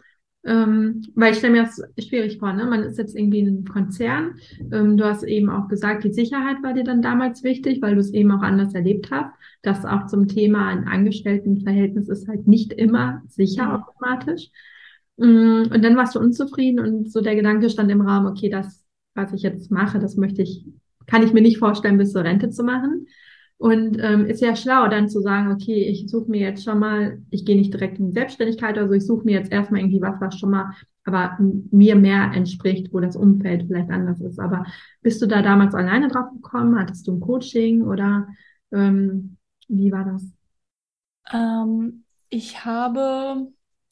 [0.47, 2.65] Ähm, weil ich stelle mir das schwierig vor, ne?
[2.65, 4.35] Man ist jetzt irgendwie in einem Konzern.
[4.71, 7.99] Ähm, du hast eben auch gesagt, die Sicherheit war dir dann damals wichtig, weil du
[7.99, 9.33] es eben auch anders erlebt hast.
[9.61, 13.71] Das auch zum Thema ein Angestelltenverhältnis ist halt nicht immer sicher mhm.
[13.71, 14.49] automatisch.
[15.17, 18.85] Mm, und dann warst du unzufrieden und so der Gedanke stand im Raum, okay, das,
[19.17, 20.65] was ich jetzt mache, das möchte ich,
[21.07, 23.07] kann ich mir nicht vorstellen, bis zur Rente zu machen.
[23.59, 27.19] Und ähm, ist ja schlau, dann zu sagen, okay, ich suche mir jetzt schon mal,
[27.31, 30.21] ich gehe nicht direkt in die Selbstständigkeit, also ich suche mir jetzt erstmal irgendwie was,
[30.21, 30.73] was schon mal
[31.07, 34.39] aber mir mehr entspricht, wo das Umfeld vielleicht anders ist.
[34.39, 34.65] Aber
[35.01, 36.77] bist du da damals alleine drauf gekommen?
[36.77, 38.27] Hattest du ein Coaching oder
[38.73, 39.37] ähm,
[39.69, 40.25] wie war das?
[41.31, 43.47] Ähm, ich habe,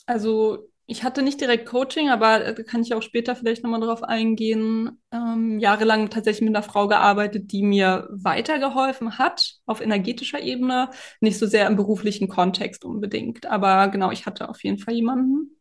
[0.05, 4.03] also ich hatte nicht direkt Coaching, aber da kann ich auch später vielleicht nochmal drauf
[4.03, 5.01] eingehen.
[5.11, 10.89] Ähm, jahrelang tatsächlich mit einer Frau gearbeitet, die mir weitergeholfen hat auf energetischer Ebene,
[11.21, 13.47] nicht so sehr im beruflichen Kontext unbedingt.
[13.47, 15.57] Aber genau, ich hatte auf jeden Fall jemanden.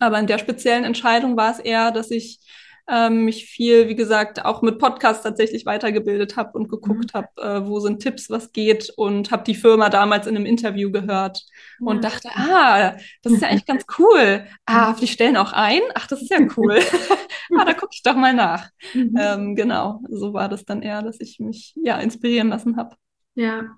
[0.00, 2.40] Aber in der speziellen Entscheidung war es eher, dass ich
[2.88, 7.18] ähm, mich viel, wie gesagt, auch mit Podcasts tatsächlich weitergebildet habe und geguckt mhm.
[7.18, 10.90] habe, äh, wo sind Tipps, was geht und habe die Firma damals in einem Interview
[10.90, 11.42] gehört
[11.80, 11.86] ja.
[11.86, 14.44] und dachte, ah, das ist ja eigentlich ganz cool.
[14.66, 15.80] Ah, die stellen auch ein.
[15.94, 16.78] Ach, das ist ja cool.
[17.58, 18.68] ah, da gucke ich doch mal nach.
[18.92, 19.16] Mhm.
[19.18, 22.96] Ähm, genau, so war das dann eher, dass ich mich ja inspirieren lassen habe.
[23.34, 23.76] Ja,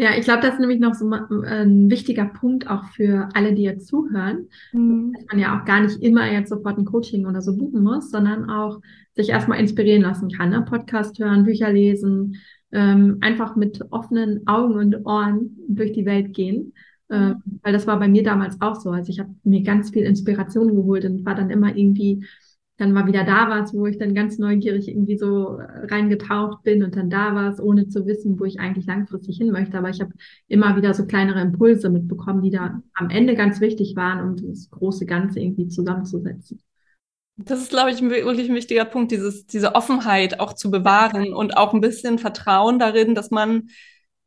[0.00, 3.62] ja, ich glaube, das ist nämlich noch so ein wichtiger Punkt auch für alle, die
[3.62, 5.12] jetzt zuhören, mhm.
[5.12, 8.12] dass man ja auch gar nicht immer jetzt sofort ein Coaching oder so buchen muss,
[8.12, 8.80] sondern auch
[9.16, 10.50] sich erstmal inspirieren lassen kann.
[10.50, 10.62] Ne?
[10.62, 12.36] Podcast hören, Bücher lesen,
[12.70, 16.74] ähm, einfach mit offenen Augen und Ohren durch die Welt gehen.
[17.10, 18.90] Ähm, weil das war bei mir damals auch so.
[18.90, 22.24] Also ich habe mir ganz viel Inspiration geholt und war dann immer irgendwie
[22.78, 26.94] dann mal wieder da warst, wo ich dann ganz neugierig irgendwie so reingetaucht bin und
[26.96, 29.76] dann da warst, ohne zu wissen, wo ich eigentlich langfristig hin möchte.
[29.76, 30.12] Aber ich habe
[30.46, 34.70] immer wieder so kleinere Impulse mitbekommen, die da am Ende ganz wichtig waren, um das
[34.70, 36.62] große Ganze irgendwie zusammenzusetzen.
[37.36, 41.56] Das ist, glaube ich, wirklich ein wichtiger Punkt, dieses, diese Offenheit auch zu bewahren und
[41.56, 43.68] auch ein bisschen Vertrauen darin, dass man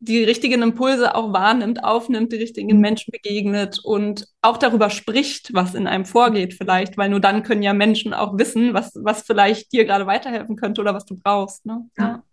[0.03, 2.81] die richtigen Impulse auch wahrnimmt, aufnimmt, die richtigen mhm.
[2.81, 7.61] Menschen begegnet und auch darüber spricht, was in einem vorgeht vielleicht, weil nur dann können
[7.61, 11.67] ja Menschen auch wissen, was, was vielleicht dir gerade weiterhelfen könnte oder was du brauchst.
[11.67, 11.87] Ne?
[11.97, 12.03] Ja.
[12.03, 12.23] ja.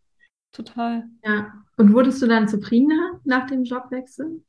[0.50, 1.04] total.
[1.22, 1.52] Ja.
[1.76, 4.42] Und wurdest du dann zufriedener nach dem Jobwechsel?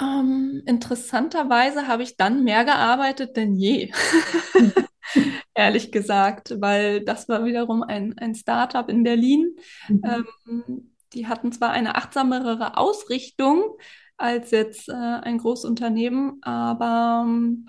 [0.00, 3.92] Ähm, interessanterweise habe ich dann mehr gearbeitet denn je.
[5.54, 9.56] ehrlich gesagt, weil das war wiederum ein, ein Startup in Berlin.
[9.88, 10.26] Mhm.
[10.46, 13.76] Ähm, die hatten zwar eine achtsamere Ausrichtung
[14.16, 17.66] als jetzt äh, ein Großunternehmen, aber ähm,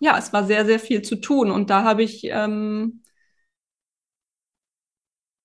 [0.00, 3.02] ja, es war sehr, sehr viel zu tun und da habe ich ähm,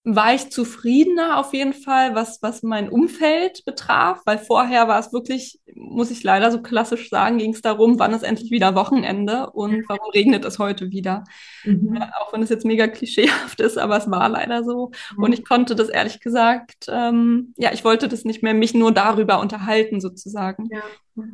[0.09, 5.11] war ich zufriedener auf jeden Fall, was, was mein Umfeld betraf, weil vorher war es
[5.11, 9.49] wirklich, muss ich leider so klassisch sagen, ging es darum, wann ist endlich wieder Wochenende
[9.49, 11.25] und warum regnet es heute wieder.
[11.65, 11.97] Mhm.
[11.99, 14.91] Ja, auch wenn es jetzt mega klischeehaft ist, aber es war leider so.
[15.17, 15.23] Mhm.
[15.23, 18.93] Und ich konnte das ehrlich gesagt, ähm, ja, ich wollte das nicht mehr mich nur
[18.93, 20.69] darüber unterhalten sozusagen.
[20.71, 20.83] Ja.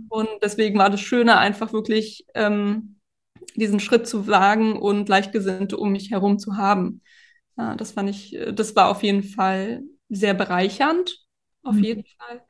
[0.10, 2.96] Und deswegen war das Schöne, einfach wirklich ähm,
[3.54, 7.02] diesen Schritt zu wagen und Gleichgesinnte um mich herum zu haben.
[7.58, 11.18] Ja, das fand ich, äh, das war auf jeden Fall sehr bereichernd,
[11.63, 11.84] auf mhm.
[11.84, 12.42] jeden Fall.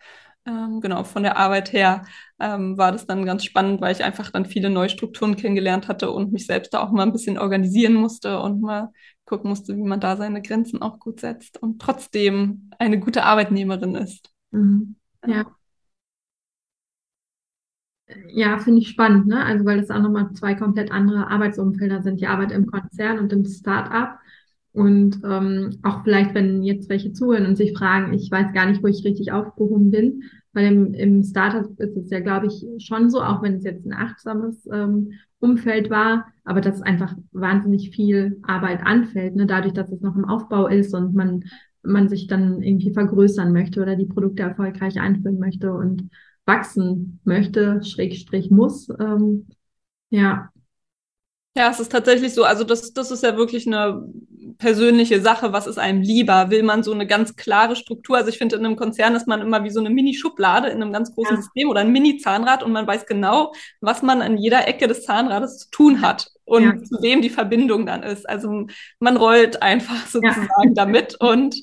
[0.46, 2.06] Ähm, genau, von der Arbeit her
[2.40, 6.12] ähm, war das dann ganz spannend, weil ich einfach dann viele neue Strukturen kennengelernt hatte
[6.12, 8.92] und mich selbst da auch mal ein bisschen organisieren musste und mal
[9.26, 13.96] gucken musste, wie man da seine Grenzen auch gut setzt und trotzdem eine gute Arbeitnehmerin
[13.96, 14.34] ist.
[14.52, 14.96] Mhm.
[15.26, 15.46] Ja.
[18.28, 19.44] Ja, finde ich spannend, ne?
[19.46, 23.32] Also weil das auch nochmal zwei komplett andere Arbeitsumfelder sind, die Arbeit im Konzern und
[23.32, 24.20] im Start-up.
[24.74, 28.82] Und ähm, auch vielleicht, wenn jetzt welche zuhören und sich fragen, ich weiß gar nicht,
[28.82, 33.12] wo ich richtig aufgehoben bin, weil im, im Startup ist es ja, glaube ich, schon
[33.12, 38.40] so, auch wenn es jetzt ein achtsames ähm, Umfeld war, aber dass einfach wahnsinnig viel
[38.44, 39.46] Arbeit anfällt, ne?
[39.46, 41.44] dadurch, dass es noch im Aufbau ist und man,
[41.84, 46.10] man sich dann irgendwie vergrößern möchte oder die Produkte erfolgreich einführen möchte und
[46.46, 48.90] wachsen möchte, Schrägstrich muss.
[49.00, 49.48] Ähm,
[50.10, 50.50] ja,
[51.56, 52.44] ja, es ist tatsächlich so.
[52.44, 54.08] Also das, das ist ja wirklich eine
[54.58, 55.54] persönliche Sache.
[55.54, 56.50] Was ist einem lieber?
[56.50, 58.18] Will man so eine ganz klare Struktur?
[58.18, 60.92] Also ich finde, in einem Konzern ist man immer wie so eine Mini-Schublade in einem
[60.92, 61.42] ganz großen ja.
[61.42, 65.60] System oder ein Mini-Zahnrad und man weiß genau, was man an jeder Ecke des Zahnrades
[65.60, 66.84] zu tun hat und ja.
[66.84, 68.28] zu wem die Verbindung dann ist.
[68.28, 68.66] Also
[69.00, 70.72] man rollt einfach sozusagen ja.
[70.74, 71.56] damit und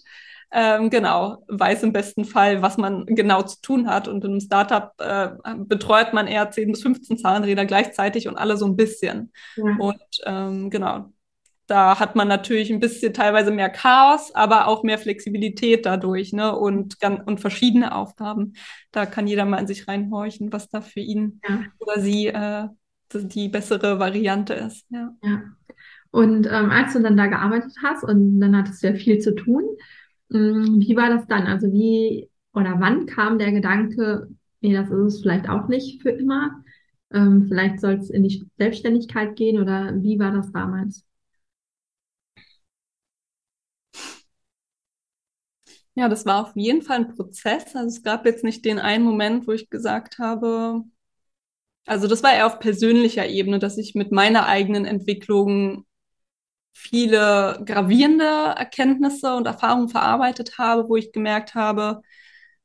[0.53, 4.09] ähm, genau, weiß im besten Fall, was man genau zu tun hat.
[4.09, 8.67] Und im Startup äh, betreut man eher 10 bis 15 Zahnräder gleichzeitig und alle so
[8.67, 9.33] ein bisschen.
[9.57, 9.77] Ja.
[9.79, 11.13] Und ähm, genau,
[11.71, 16.57] da hat man natürlich ein bisschen teilweise mehr Chaos, aber auch mehr Flexibilität dadurch, ne?
[16.57, 18.55] Und, und verschiedene Aufgaben.
[18.91, 21.61] Da kann jeder mal in sich reinhorchen, was da für ihn ja.
[21.79, 22.67] oder sie äh,
[23.13, 24.85] die bessere Variante ist.
[24.91, 25.15] Ja.
[25.23, 25.43] ja.
[26.11, 29.37] Und ähm, als du dann da gearbeitet hast und dann hattest du ja viel zu
[29.37, 29.63] tun,
[30.39, 31.47] wie war das dann?
[31.47, 34.29] Also wie oder wann kam der Gedanke,
[34.61, 36.63] nee, das ist es vielleicht auch nicht für immer?
[37.13, 41.05] Ähm, vielleicht soll es in die Selbstständigkeit gehen oder wie war das damals?
[45.95, 47.75] Ja, das war auf jeden Fall ein Prozess.
[47.77, 50.83] Also es gab jetzt nicht den einen Moment, wo ich gesagt habe,
[51.87, 55.85] also das war eher auf persönlicher Ebene, dass ich mit meiner eigenen Entwicklung
[56.73, 62.03] viele gravierende Erkenntnisse und Erfahrungen verarbeitet habe, wo ich gemerkt habe,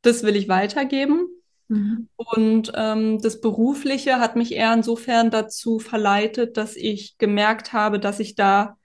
[0.01, 1.27] das will ich weitergeben.
[1.67, 2.09] Mhm.
[2.15, 8.19] Und ähm, das Berufliche hat mich eher insofern dazu verleitet, dass ich gemerkt habe, dass
[8.19, 8.77] ich da,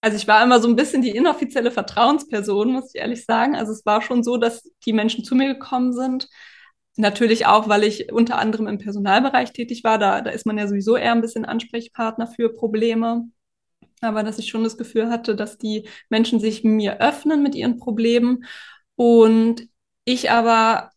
[0.00, 3.56] also ich war immer so ein bisschen die inoffizielle Vertrauensperson, muss ich ehrlich sagen.
[3.56, 6.28] Also es war schon so, dass die Menschen zu mir gekommen sind.
[6.96, 9.98] Natürlich auch, weil ich unter anderem im Personalbereich tätig war.
[9.98, 13.28] Da, da ist man ja sowieso eher ein bisschen Ansprechpartner für Probleme
[14.02, 17.78] aber dass ich schon das Gefühl hatte, dass die Menschen sich mir öffnen mit ihren
[17.78, 18.44] Problemen
[18.96, 19.68] und
[20.04, 20.90] ich aber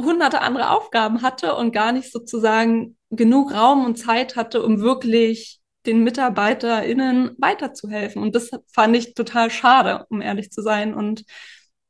[0.00, 5.60] hunderte andere Aufgaben hatte und gar nicht sozusagen genug Raum und Zeit hatte, um wirklich
[5.86, 8.22] den MitarbeiterInnen weiterzuhelfen.
[8.22, 10.94] Und das fand ich total schade, um ehrlich zu sein.
[10.94, 11.24] Und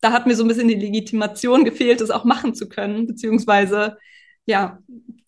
[0.01, 3.97] da hat mir so ein bisschen die Legitimation gefehlt, das auch machen zu können, beziehungsweise
[4.47, 4.79] ja,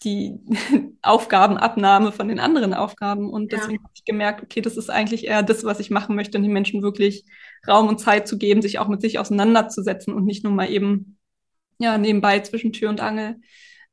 [0.04, 0.38] die
[1.02, 3.30] Aufgabenabnahme von den anderen Aufgaben.
[3.30, 3.82] Und deswegen ja.
[3.82, 6.82] habe ich gemerkt, okay, das ist eigentlich eher das, was ich machen möchte, den Menschen
[6.82, 7.24] wirklich
[7.66, 11.18] Raum und Zeit zu geben, sich auch mit sich auseinanderzusetzen und nicht nur mal eben
[11.78, 13.36] ja, nebenbei zwischen Tür und Angel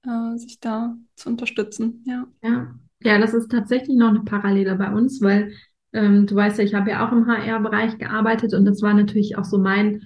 [0.04, 2.04] äh, sich da zu unterstützen.
[2.06, 2.28] Ja.
[2.44, 2.76] ja.
[3.02, 5.52] Ja, das ist tatsächlich noch eine Parallele bei uns, weil
[5.94, 9.38] ähm, du weißt ja, ich habe ja auch im HR-Bereich gearbeitet und das war natürlich
[9.38, 10.02] auch so mein,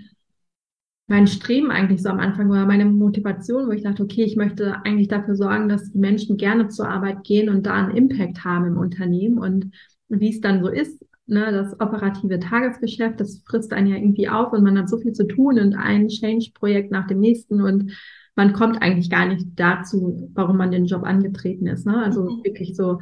[1.09, 4.75] mein Streben eigentlich so am Anfang oder meine Motivation, wo ich dachte, okay, ich möchte
[4.85, 8.67] eigentlich dafür sorgen, dass die Menschen gerne zur Arbeit gehen und da einen Impact haben
[8.67, 9.71] im Unternehmen und
[10.07, 14.53] wie es dann so ist, ne, das operative Tagesgeschäft, das frisst einen ja irgendwie auf
[14.53, 17.91] und man hat so viel zu tun und ein Change-Projekt nach dem nächsten und
[18.35, 21.87] man kommt eigentlich gar nicht dazu, warum man den Job angetreten ist.
[21.87, 22.03] Ne?
[22.03, 22.43] Also mhm.
[22.43, 22.99] wirklich so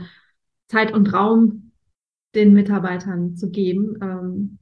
[0.67, 1.71] Zeit und Raum
[2.35, 4.59] den Mitarbeitern zu geben ähm,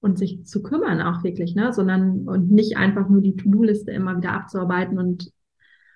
[0.00, 1.72] und sich zu kümmern auch wirklich, ne?
[1.72, 5.30] Sondern und nicht einfach nur die To-Do-Liste immer wieder abzuarbeiten und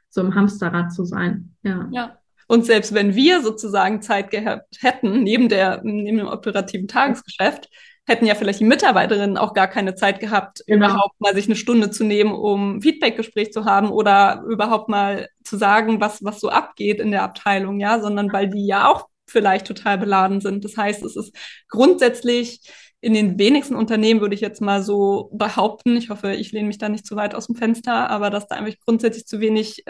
[0.09, 1.55] so im Hamsterrad zu sein.
[1.63, 1.89] Ja.
[1.93, 2.19] Ja.
[2.49, 7.69] Und selbst wenn wir sozusagen Zeit gehabt hätten, neben der, neben dem operativen Tagesgeschäft,
[8.05, 10.87] hätten ja vielleicht die Mitarbeiterinnen auch gar keine Zeit gehabt, genau.
[10.89, 15.57] überhaupt mal sich eine Stunde zu nehmen, um Feedbackgespräch zu haben oder überhaupt mal zu
[15.57, 19.67] sagen, was, was so abgeht in der Abteilung, ja, sondern weil die ja auch vielleicht
[19.67, 20.65] total beladen sind.
[20.65, 21.35] Das heißt, es ist
[21.69, 22.61] grundsätzlich
[23.03, 26.79] in den wenigsten Unternehmen, würde ich jetzt mal so behaupten, ich hoffe, ich lehne mich
[26.79, 29.85] da nicht zu weit aus dem Fenster, aber dass da einfach grundsätzlich zu wenig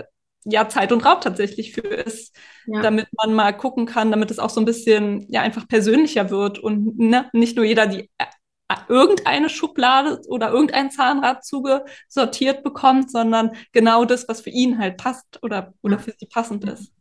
[0.44, 2.35] ja, Zeit und Raum tatsächlich für ist,
[2.66, 2.81] ja.
[2.81, 6.59] damit man mal gucken kann, damit es auch so ein bisschen ja einfach persönlicher wird
[6.59, 8.25] und ne, nicht nur jeder die äh,
[8.88, 15.38] irgendeine Schublade oder irgendein Zahnrad zugesortiert bekommt, sondern genau das, was für ihn halt passt
[15.42, 16.92] oder, oder für sie passend ist.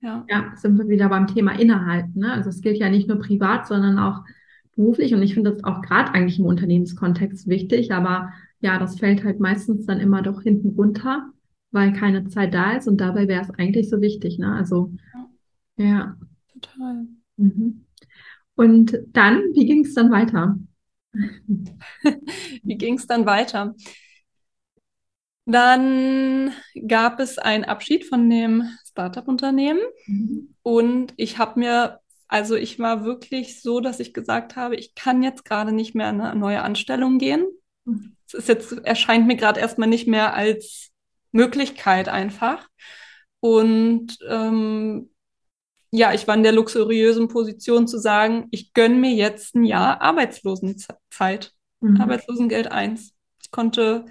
[0.00, 0.24] Ja.
[0.28, 2.20] ja, sind wir wieder beim Thema Innehalten.
[2.20, 2.32] Ne?
[2.32, 4.20] Also es gilt ja nicht nur privat, sondern auch
[4.76, 5.14] beruflich.
[5.14, 7.92] Und ich finde das auch gerade eigentlich im Unternehmenskontext wichtig.
[7.92, 11.30] Aber ja, das fällt halt meistens dann immer doch hinten runter,
[11.72, 12.86] weil keine Zeit da ist.
[12.86, 14.38] Und dabei wäre es eigentlich so wichtig.
[14.38, 14.54] Ne?
[14.54, 14.92] Also
[15.76, 15.84] ja.
[15.84, 16.16] ja.
[16.52, 17.06] Total.
[17.36, 17.86] Mhm.
[18.54, 20.58] Und dann, wie ging es dann weiter?
[22.62, 23.74] wie ging es dann weiter?
[25.44, 26.50] Dann
[26.88, 30.54] gab es einen Abschied von dem Startup-Unternehmen mhm.
[30.62, 35.22] und ich habe mir, also ich war wirklich so, dass ich gesagt habe, ich kann
[35.22, 37.46] jetzt gerade nicht mehr in eine neue Anstellung gehen.
[38.26, 40.90] Es ist jetzt, erscheint mir gerade erstmal nicht mehr als
[41.30, 42.68] Möglichkeit einfach.
[43.40, 45.10] Und ähm,
[45.92, 50.00] ja, ich war in der luxuriösen Position zu sagen, ich gönne mir jetzt ein Jahr
[50.00, 51.52] Arbeitslosenzeit.
[51.80, 52.00] Mhm.
[52.00, 53.12] Arbeitslosengeld 1.
[53.40, 54.06] Ich konnte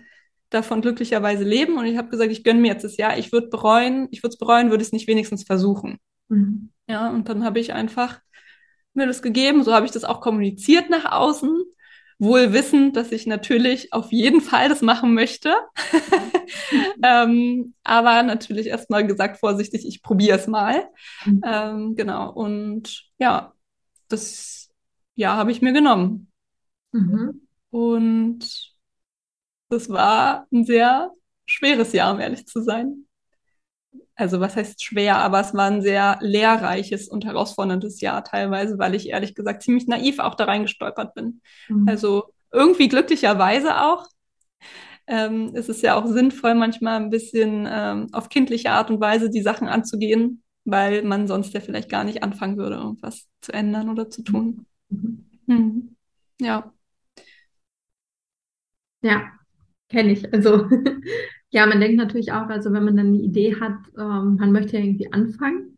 [0.49, 3.17] davon glücklicherweise leben und ich habe gesagt, ich gönne mir jetzt das Jahr.
[3.17, 5.99] Ich würde bereuen, ich würde es bereuen, würde es nicht wenigstens versuchen.
[6.29, 6.71] Mhm.
[6.87, 8.19] Ja, und dann habe ich einfach
[8.93, 9.63] mir das gegeben.
[9.63, 11.63] So habe ich das auch kommuniziert nach außen.
[12.17, 15.53] Wohl wissend, dass ich natürlich auf jeden Fall das machen möchte.
[17.03, 20.87] ähm, aber natürlich erstmal gesagt, vorsichtig, ich probiere es mal.
[21.25, 21.41] Mhm.
[21.45, 22.31] Ähm, genau.
[22.31, 23.53] Und ja,
[24.07, 24.69] das
[25.15, 26.31] ja habe ich mir genommen.
[26.93, 27.47] Mhm.
[27.69, 28.71] Und
[29.69, 31.11] das war ein sehr
[31.45, 33.04] schweres Jahr, um ehrlich zu sein.
[34.15, 38.95] Also was heißt schwer, aber es war ein sehr lehrreiches und herausforderndes Jahr teilweise, weil
[38.95, 41.41] ich ehrlich gesagt ziemlich naiv auch da reingestolpert bin.
[41.67, 41.87] Mhm.
[41.87, 44.07] Also irgendwie glücklicherweise auch.
[45.07, 49.29] Ähm, es ist ja auch sinnvoll, manchmal ein bisschen ähm, auf kindliche Art und Weise
[49.29, 53.89] die Sachen anzugehen, weil man sonst ja vielleicht gar nicht anfangen würde, irgendwas zu ändern
[53.89, 54.65] oder zu tun.
[54.89, 55.25] Mhm.
[55.45, 55.95] Mhm.
[56.41, 56.71] Ja.
[59.01, 59.31] Ja,
[59.89, 60.33] Kenne ich.
[60.33, 60.69] Also
[61.51, 64.77] ja, man denkt natürlich auch, also wenn man dann eine Idee hat, ähm, man möchte
[64.77, 65.77] ja irgendwie anfangen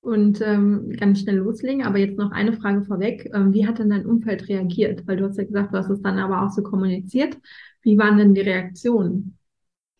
[0.00, 1.84] und ähm, ganz schnell loslegen.
[1.84, 3.30] Aber jetzt noch eine Frage vorweg.
[3.34, 5.06] Ähm, wie hat denn dein Umfeld reagiert?
[5.06, 7.38] Weil du hast ja gesagt, du hast es dann aber auch so kommuniziert.
[7.82, 9.38] Wie waren denn die Reaktionen?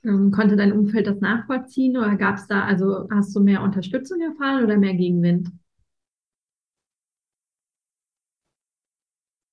[0.05, 4.21] Ähm, konnte dein Umfeld das nachvollziehen oder gab es da, also hast du mehr Unterstützung
[4.21, 5.51] erfahren oder mehr Gegenwind?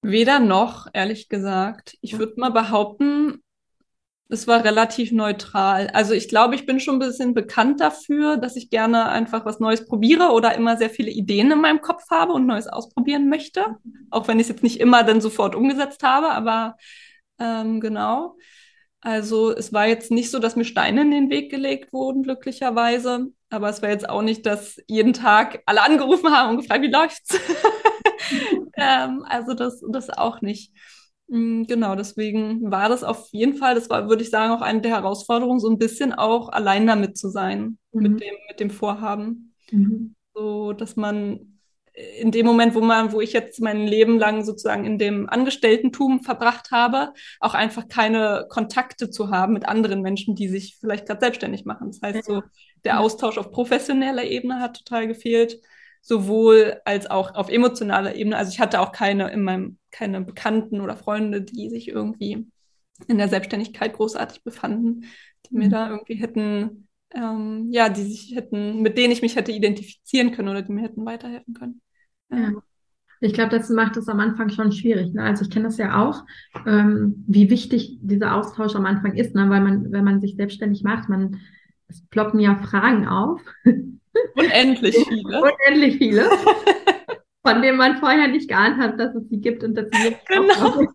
[0.03, 1.97] Weder noch, ehrlich gesagt.
[2.01, 3.41] Ich würde mal behaupten,
[4.33, 5.87] es war relativ neutral.
[5.93, 9.59] Also ich glaube, ich bin schon ein bisschen bekannt dafür, dass ich gerne einfach was
[9.59, 13.77] Neues probiere oder immer sehr viele Ideen in meinem Kopf habe und Neues ausprobieren möchte.
[14.09, 16.75] Auch wenn ich es jetzt nicht immer dann sofort umgesetzt habe, aber
[17.39, 18.35] ähm, genau.
[19.01, 23.27] Also es war jetzt nicht so, dass mir Steine in den Weg gelegt wurden, glücklicherweise.
[23.49, 26.91] Aber es war jetzt auch nicht, dass jeden Tag alle angerufen haben und gefragt, wie
[26.91, 27.37] läuft's?
[28.77, 30.71] ähm, also das, das auch nicht.
[31.33, 34.81] Mm, genau, deswegen war das auf jeden Fall, das war, würde ich sagen, auch eine
[34.81, 38.01] der Herausforderungen, so ein bisschen auch allein damit zu sein, mhm.
[38.03, 39.55] mit dem, mit dem Vorhaben.
[39.71, 40.13] Mhm.
[40.35, 41.59] So, dass man
[42.19, 46.21] in dem Moment, wo man, wo ich jetzt mein Leben lang sozusagen in dem Angestelltentum
[46.21, 51.19] verbracht habe, auch einfach keine Kontakte zu haben mit anderen Menschen, die sich vielleicht gerade
[51.19, 51.87] selbstständig machen.
[51.87, 52.43] Das heißt, so
[52.83, 55.59] der Austausch auf professioneller Ebene hat total gefehlt
[56.03, 58.37] sowohl als auch auf emotionaler Ebene.
[58.37, 62.45] Also ich hatte auch keine in meinem, keine Bekannten oder Freunde, die sich irgendwie
[63.07, 65.05] in der Selbstständigkeit großartig befanden,
[65.47, 65.59] die mhm.
[65.59, 70.31] mir da irgendwie hätten ähm, ja, die sich hätten, mit denen ich mich hätte identifizieren
[70.31, 71.81] können oder die mir hätten weiterhelfen können.
[72.31, 72.53] Ja.
[73.21, 75.13] Ich glaube, das macht es am Anfang schon schwierig.
[75.13, 75.23] Ne?
[75.23, 76.25] Also ich kenne das ja auch,
[76.65, 79.49] ähm, wie wichtig dieser Austausch am Anfang ist, ne?
[79.49, 81.39] weil man, wenn man sich selbstständig macht, man
[81.87, 83.41] es ploppen ja Fragen auf.
[84.35, 85.41] Unendlich viele.
[85.41, 86.29] Unendlich viele.
[87.45, 90.27] von denen man vorher nicht geahnt hat, dass es sie gibt und dass sie jetzt
[90.27, 90.85] genau.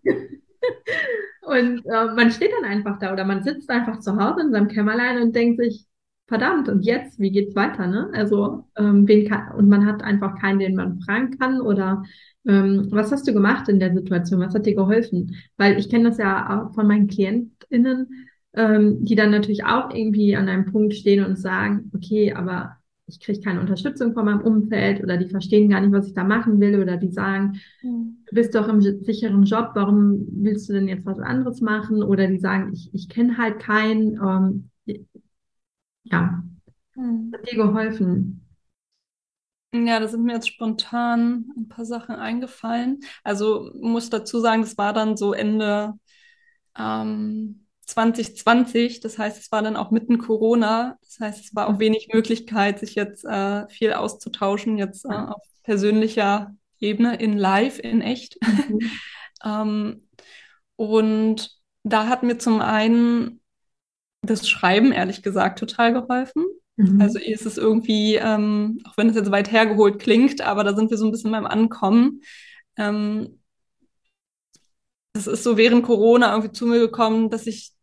[1.43, 4.67] Und äh, man steht dann einfach da oder man sitzt einfach zu Hause in seinem
[4.67, 5.85] Kämmerlein und denkt sich,
[6.27, 8.09] verdammt, und jetzt, wie geht's weiter, ne?
[8.13, 12.03] Also, ähm, wen kann, und man hat einfach keinen, den man fragen kann oder
[12.47, 14.39] ähm, was hast du gemacht in der Situation?
[14.41, 15.35] Was hat dir geholfen?
[15.57, 20.35] Weil ich kenne das ja auch von meinen KlientInnen, ähm, die dann natürlich auch irgendwie
[20.35, 22.78] an einem Punkt stehen und sagen, okay, aber
[23.09, 26.23] ich kriege keine Unterstützung von meinem Umfeld oder die verstehen gar nicht, was ich da
[26.23, 28.23] machen will oder die sagen, mhm.
[28.27, 32.03] du bist doch im sicheren Job, warum willst du denn jetzt was anderes machen?
[32.03, 34.19] Oder die sagen, ich, ich kenne halt keinen.
[34.21, 34.69] Ähm,
[36.03, 36.43] ja,
[36.95, 37.31] mhm.
[37.33, 38.45] hat dir geholfen?
[39.73, 43.01] Ja, da sind mir jetzt spontan ein paar Sachen eingefallen.
[43.23, 45.93] Also muss dazu sagen, das war dann so Ende
[46.77, 48.99] ähm, 2020.
[48.99, 50.97] Das heißt, es war dann auch mitten Corona.
[51.01, 55.41] Das heißt, es war auch wenig Möglichkeit, sich jetzt äh, viel auszutauschen, jetzt äh, auf
[55.63, 58.37] persönlicher Ebene, in live, in echt.
[58.41, 58.79] Mhm.
[59.43, 60.07] ähm,
[60.75, 63.41] und da hat mir zum einen
[64.21, 66.45] das Schreiben, ehrlich gesagt, total geholfen.
[66.75, 67.01] Mhm.
[67.01, 70.89] Also ist es irgendwie, ähm, auch wenn es jetzt weit hergeholt klingt, aber da sind
[70.89, 72.21] wir so ein bisschen beim Ankommen.
[72.77, 73.39] Ähm,
[75.13, 77.73] das ist so während Corona irgendwie zu mir gekommen, dass ich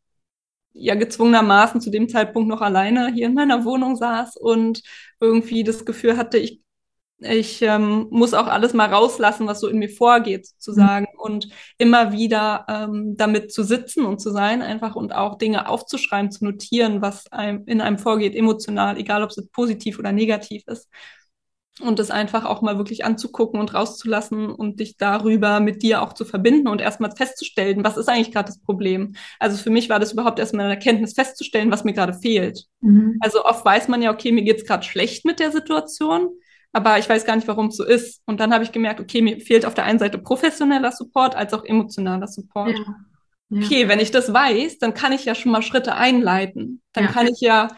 [0.79, 4.83] ja gezwungenermaßen zu dem Zeitpunkt noch alleine hier in meiner Wohnung saß und
[5.21, 6.61] irgendwie das Gefühl hatte, ich,
[7.19, 11.07] ich ähm, muss auch alles mal rauslassen, was so in mir vorgeht, sozusagen.
[11.15, 11.21] Mhm.
[11.21, 16.31] Und immer wieder ähm, damit zu sitzen und zu sein, einfach und auch Dinge aufzuschreiben,
[16.31, 20.89] zu notieren, was einem in einem vorgeht, emotional, egal ob es positiv oder negativ ist
[21.81, 26.15] und das einfach auch mal wirklich anzugucken und rauszulassen und dich darüber mit dir auch
[26.15, 29.15] zu verbinden und erstmal festzustellen, was ist eigentlich gerade das Problem.
[29.39, 32.65] Also für mich war das überhaupt erstmal eine Erkenntnis festzustellen, was mir gerade fehlt.
[32.81, 33.19] Mhm.
[33.21, 36.31] Also oft weiß man ja, okay, mir geht's gerade schlecht mit der Situation,
[36.73, 38.23] aber ich weiß gar nicht, warum es so ist.
[38.27, 41.53] Und dann habe ich gemerkt, okay, mir fehlt auf der einen Seite professioneller Support als
[41.53, 42.79] auch emotionaler Support.
[42.79, 42.97] Ja.
[43.49, 43.65] Ja.
[43.65, 46.83] Okay, wenn ich das weiß, dann kann ich ja schon mal Schritte einleiten.
[46.93, 47.13] Dann ja.
[47.13, 47.69] kann ich ja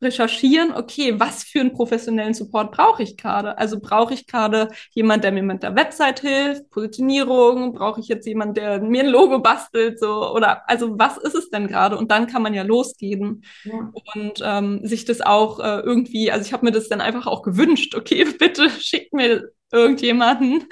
[0.00, 3.58] recherchieren, okay, was für einen professionellen Support brauche ich gerade?
[3.58, 8.26] Also brauche ich gerade jemand, der mir mit der Website hilft, Positionierung, brauche ich jetzt
[8.26, 11.98] jemand, der mir ein Logo bastelt, so oder also was ist es denn gerade?
[11.98, 13.90] Und dann kann man ja losgehen ja.
[14.14, 17.42] und ähm, sich das auch äh, irgendwie, also ich habe mir das dann einfach auch
[17.42, 20.64] gewünscht, okay, bitte schickt mir irgendjemanden,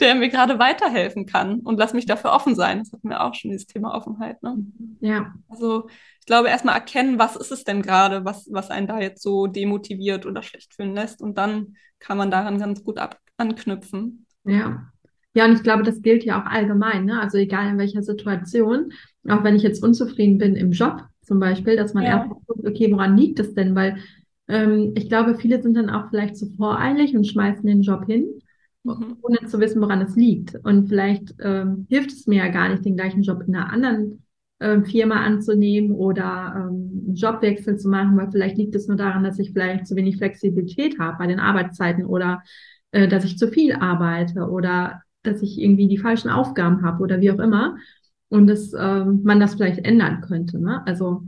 [0.00, 2.80] der mir gerade weiterhelfen kann und lass mich dafür offen sein.
[2.80, 4.42] Das hatten wir auch schon, dieses Thema Offenheit.
[4.42, 4.56] Ne?
[5.00, 5.34] Ja.
[5.48, 5.88] Also
[6.30, 10.26] glaube, erstmal erkennen, was ist es denn gerade, was, was einen da jetzt so demotiviert
[10.26, 11.20] oder schlecht fühlen lässt.
[11.20, 14.26] Und dann kann man daran ganz gut ab anknüpfen.
[14.44, 14.86] Ja.
[15.34, 17.20] Ja, und ich glaube, das gilt ja auch allgemein, ne?
[17.20, 18.92] Also egal in welcher Situation,
[19.28, 22.18] auch wenn ich jetzt unzufrieden bin im Job zum Beispiel, dass man ja.
[22.18, 23.74] erst guckt, okay, woran liegt es denn?
[23.74, 23.98] Weil
[24.48, 28.40] ähm, ich glaube, viele sind dann auch vielleicht zu voreilig und schmeißen den Job hin,
[28.84, 29.16] mhm.
[29.22, 30.54] ohne zu wissen, woran es liegt.
[30.64, 34.22] Und vielleicht ähm, hilft es mir ja gar nicht, den gleichen Job in einer anderen
[34.60, 39.24] äh, Firma anzunehmen oder ähm, einen Jobwechsel zu machen, weil vielleicht liegt es nur daran,
[39.24, 42.42] dass ich vielleicht zu wenig Flexibilität habe bei den Arbeitszeiten oder
[42.92, 47.20] äh, dass ich zu viel arbeite oder dass ich irgendwie die falschen Aufgaben habe oder
[47.20, 47.76] wie auch immer
[48.28, 50.60] und dass ähm, man das vielleicht ändern könnte.
[50.60, 50.86] Ne?
[50.86, 51.24] Also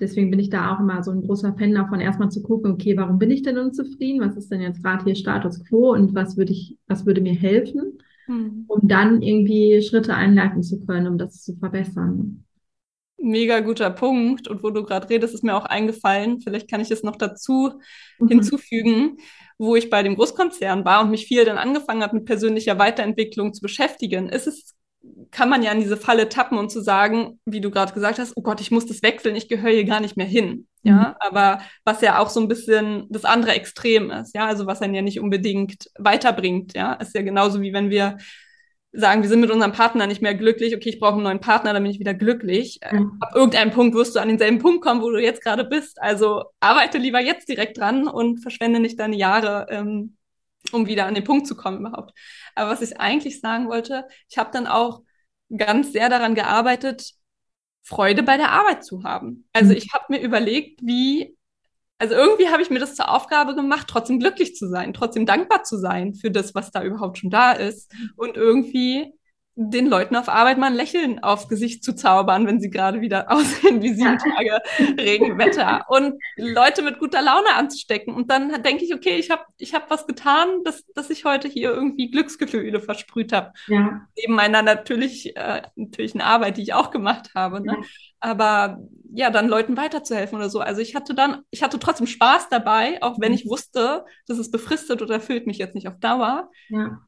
[0.00, 2.96] deswegen bin ich da auch immer so ein großer Fan davon, erstmal zu gucken, okay,
[2.96, 4.20] warum bin ich denn unzufrieden?
[4.20, 7.34] Was ist denn jetzt gerade hier Status quo und was würde ich, was würde mir
[7.34, 7.98] helfen?
[8.26, 8.64] Hm.
[8.66, 12.44] Um dann irgendwie Schritte einleiten zu können, um das zu verbessern.
[13.22, 14.48] Mega guter Punkt.
[14.48, 17.80] Und wo du gerade redest, ist mir auch eingefallen, vielleicht kann ich es noch dazu
[18.18, 18.28] mhm.
[18.28, 19.18] hinzufügen,
[19.58, 23.54] wo ich bei dem Großkonzern war und mich viel dann angefangen habe, mit persönlicher Weiterentwicklung
[23.54, 24.74] zu beschäftigen, ist es,
[25.30, 28.36] kann man ja in diese Falle tappen und zu sagen, wie du gerade gesagt hast,
[28.36, 30.66] oh Gott, ich muss das wechseln, ich gehöre hier gar nicht mehr hin.
[30.82, 30.90] Mhm.
[30.90, 34.82] Ja, aber was ja auch so ein bisschen das andere Extrem ist, ja, also was
[34.82, 38.18] einen ja nicht unbedingt weiterbringt, ja, ist ja genauso wie wenn wir
[38.92, 41.72] sagen, wir sind mit unserem Partner nicht mehr glücklich, okay, ich brauche einen neuen Partner,
[41.72, 42.80] dann bin ich wieder glücklich.
[42.90, 43.16] Mhm.
[43.20, 46.00] Ab irgendeinem Punkt wirst du an denselben Punkt kommen, wo du jetzt gerade bist.
[46.00, 50.16] Also arbeite lieber jetzt direkt dran und verschwende nicht deine Jahre, ähm,
[50.72, 52.12] um wieder an den Punkt zu kommen überhaupt.
[52.54, 55.02] Aber was ich eigentlich sagen wollte, ich habe dann auch
[55.56, 57.12] ganz sehr daran gearbeitet,
[57.82, 59.48] Freude bei der Arbeit zu haben.
[59.52, 59.76] Also mhm.
[59.76, 61.36] ich habe mir überlegt, wie
[62.02, 65.62] also irgendwie habe ich mir das zur Aufgabe gemacht, trotzdem glücklich zu sein, trotzdem dankbar
[65.62, 67.92] zu sein für das, was da überhaupt schon da ist.
[68.16, 69.12] Und irgendwie
[69.54, 73.30] den Leuten auf Arbeit mal ein Lächeln aufs Gesicht zu zaubern, wenn sie gerade wieder
[73.30, 74.60] aussehen wie sieben Tage
[74.98, 78.14] Regenwetter und Leute mit guter Laune anzustecken.
[78.14, 81.48] Und dann denke ich, okay, ich habe ich hab was getan, dass, dass ich heute
[81.48, 83.52] hier irgendwie Glücksgefühle versprüht habe.
[83.68, 84.06] Ja.
[84.16, 87.60] Neben meiner natürlich, äh, natürlichen Arbeit, die ich auch gemacht habe.
[87.60, 87.76] Ne?
[87.78, 87.86] Ja.
[88.20, 88.78] Aber
[89.12, 90.60] ja, dann Leuten weiterzuhelfen oder so.
[90.60, 93.38] Also ich hatte dann, ich hatte trotzdem Spaß dabei, auch wenn mhm.
[93.38, 96.50] ich wusste, dass es befristet oder erfüllt mich jetzt nicht auf Dauer.
[96.70, 97.02] Ja.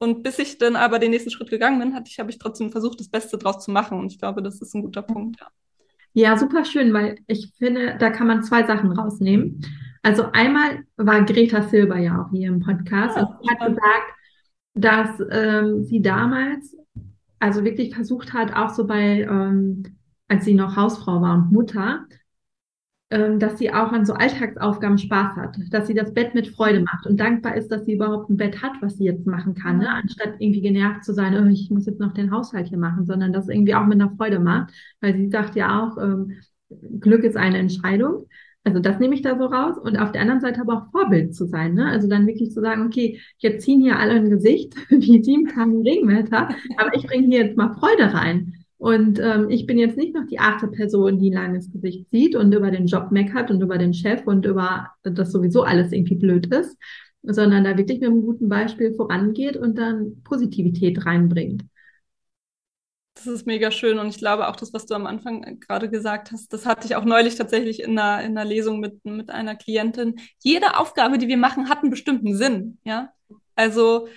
[0.00, 2.70] Und bis ich dann aber den nächsten Schritt gegangen bin, hatte ich, habe ich trotzdem
[2.70, 3.98] versucht, das Beste draus zu machen.
[3.98, 5.46] Und ich glaube, das ist ein guter Punkt, ja.
[6.12, 9.64] Ja, super schön, weil ich finde, da kann man zwei Sachen rausnehmen.
[10.02, 14.12] Also einmal war Greta Silber ja auch hier im Podcast ja, und sie hat gesagt,
[14.74, 16.76] dass ähm, sie damals
[17.38, 19.84] also wirklich versucht hat, auch so bei, ähm,
[20.28, 22.06] als sie noch Hausfrau war und Mutter,
[23.10, 27.06] dass sie auch an so Alltagsaufgaben Spaß hat, dass sie das Bett mit Freude macht
[27.06, 29.88] und dankbar ist, dass sie überhaupt ein Bett hat, was sie jetzt machen kann, ne?
[29.88, 33.32] anstatt irgendwie genervt zu sein, oh, ich muss jetzt noch den Haushalt hier machen, sondern
[33.32, 36.34] das irgendwie auch mit einer Freude macht, weil sie sagt ja auch, ähm,
[37.00, 38.26] Glück ist eine Entscheidung.
[38.62, 41.34] Also das nehme ich da so raus und auf der anderen Seite aber auch Vorbild
[41.34, 41.86] zu sein, ne?
[41.86, 45.78] Also dann wirklich zu sagen, okay, jetzt ziehen hier alle ein Gesicht wie sieben Tage
[45.78, 48.59] Regenwetter, aber ich bringe hier jetzt mal Freude rein.
[48.80, 52.34] Und ähm, ich bin jetzt nicht noch die achte Person, die lang ins Gesicht sieht
[52.34, 56.14] und über den Job meckert und über den Chef und über das sowieso alles irgendwie
[56.14, 56.78] blöd ist,
[57.22, 61.62] sondern da wirklich mit einem guten Beispiel vorangeht und dann Positivität reinbringt.
[63.12, 66.32] Das ist mega schön und ich glaube auch das, was du am Anfang gerade gesagt
[66.32, 69.56] hast, das hatte ich auch neulich tatsächlich in einer, in einer Lesung mit, mit einer
[69.56, 70.14] Klientin.
[70.38, 73.12] Jede Aufgabe, die wir machen, hat einen bestimmten Sinn, ja.
[73.56, 74.08] Also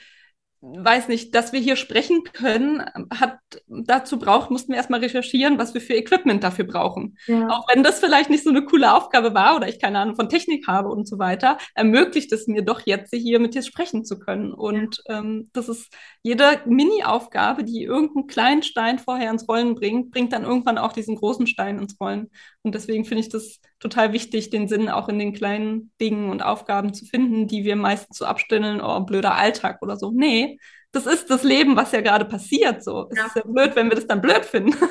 [0.66, 2.82] weiß nicht, dass wir hier sprechen können,
[3.14, 3.38] hat
[3.68, 7.18] dazu braucht, mussten wir erstmal recherchieren, was wir für Equipment dafür brauchen.
[7.28, 7.50] Ja.
[7.50, 10.30] Auch wenn das vielleicht nicht so eine coole Aufgabe war oder ich keine Ahnung von
[10.30, 14.18] Technik habe und so weiter, ermöglicht es mir doch jetzt, hier mit dir sprechen zu
[14.20, 14.54] können.
[14.54, 15.20] Und ja.
[15.20, 20.44] ähm, das ist jede Mini-Aufgabe, die irgendeinen kleinen Stein vorher ins Rollen bringt, bringt dann
[20.44, 22.32] irgendwann auch diesen großen Stein ins Rollen.
[22.62, 26.42] Und deswegen finde ich das total wichtig, den Sinn auch in den kleinen Dingen und
[26.42, 30.12] Aufgaben zu finden, die wir meistens so abstellen, oh, blöder Alltag oder so.
[30.12, 30.58] Nee,
[30.94, 32.84] das ist das Leben, was ja gerade passiert.
[32.84, 34.74] So, es ist ja blöd, wenn wir das dann blöd finden.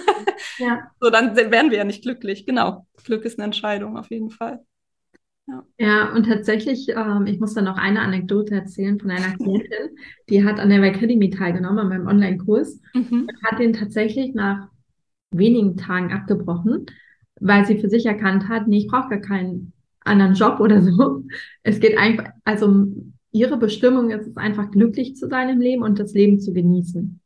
[0.58, 0.90] Ja.
[1.00, 2.44] so, dann werden wir ja nicht glücklich.
[2.44, 2.86] Genau.
[3.04, 4.60] Glück ist eine Entscheidung auf jeden Fall.
[5.46, 9.96] Ja, ja und tatsächlich, ähm, ich muss da noch eine Anekdote erzählen von einer Klientin,
[10.28, 13.28] die hat an der Academy teilgenommen, an meinem Online-Kurs, mhm.
[13.28, 14.68] und hat den tatsächlich nach
[15.30, 16.86] wenigen Tagen abgebrochen,
[17.40, 19.72] weil sie für sich erkannt hat, nee, ich brauche gar keinen
[20.04, 21.24] anderen Job oder so.
[21.62, 22.86] Es geht einfach, also
[23.30, 27.20] ihre Bestimmung ist es einfach glücklich zu sein im Leben und das Leben zu genießen.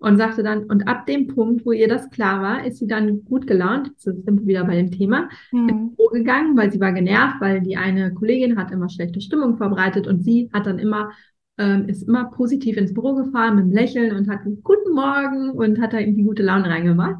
[0.00, 3.24] Und sagte dann, und ab dem Punkt, wo ihr das klar war, ist sie dann
[3.24, 5.68] gut gelaunt, jetzt sind wir wieder bei dem Thema, mhm.
[5.68, 9.56] ins Büro gegangen, weil sie war genervt, weil die eine Kollegin hat immer schlechte Stimmung
[9.56, 11.10] verbreitet und sie hat dann immer
[11.58, 15.80] ähm, ist immer positiv ins Büro gefahren mit einem Lächeln und hat guten Morgen und
[15.80, 17.16] hat da irgendwie gute Laune reingemacht.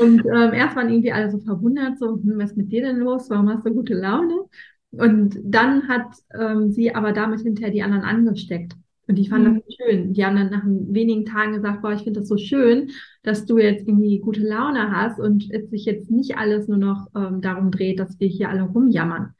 [0.00, 2.98] Und ähm, erst waren irgendwie alle so verwundert, so, hm, was ist mit dir denn
[2.98, 3.30] los?
[3.30, 4.44] Warum hast du gute Laune?
[4.90, 6.06] Und dann hat
[6.38, 8.74] ähm, sie aber damit hinterher die anderen angesteckt.
[9.06, 9.62] Und ich fand mhm.
[9.64, 10.12] das schön.
[10.12, 12.90] Die haben dann nach wenigen Tagen gesagt, boah, ich finde das so schön,
[13.22, 17.08] dass du jetzt irgendwie gute Laune hast und es sich jetzt nicht alles nur noch
[17.16, 19.34] ähm, darum dreht, dass wir hier alle rumjammern.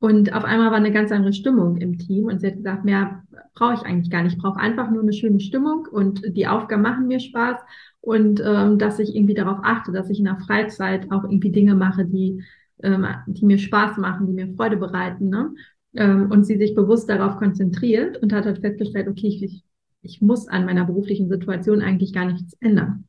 [0.00, 3.24] Und auf einmal war eine ganz andere Stimmung im Team und sie hat gesagt, mehr
[3.54, 4.36] brauche ich eigentlich gar nicht.
[4.36, 7.56] Ich brauche einfach nur eine schöne Stimmung und die Aufgaben machen mir Spaß
[8.00, 11.74] und ähm, dass ich irgendwie darauf achte, dass ich in der Freizeit auch irgendwie Dinge
[11.74, 12.44] mache, die,
[12.82, 15.30] ähm, die mir Spaß machen, die mir Freude bereiten.
[15.30, 15.52] Ne?
[15.94, 19.64] Ähm, und sie sich bewusst darauf konzentriert und hat halt festgestellt, okay, ich,
[20.02, 23.08] ich muss an meiner beruflichen Situation eigentlich gar nichts ändern.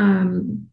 [0.00, 0.69] Ähm,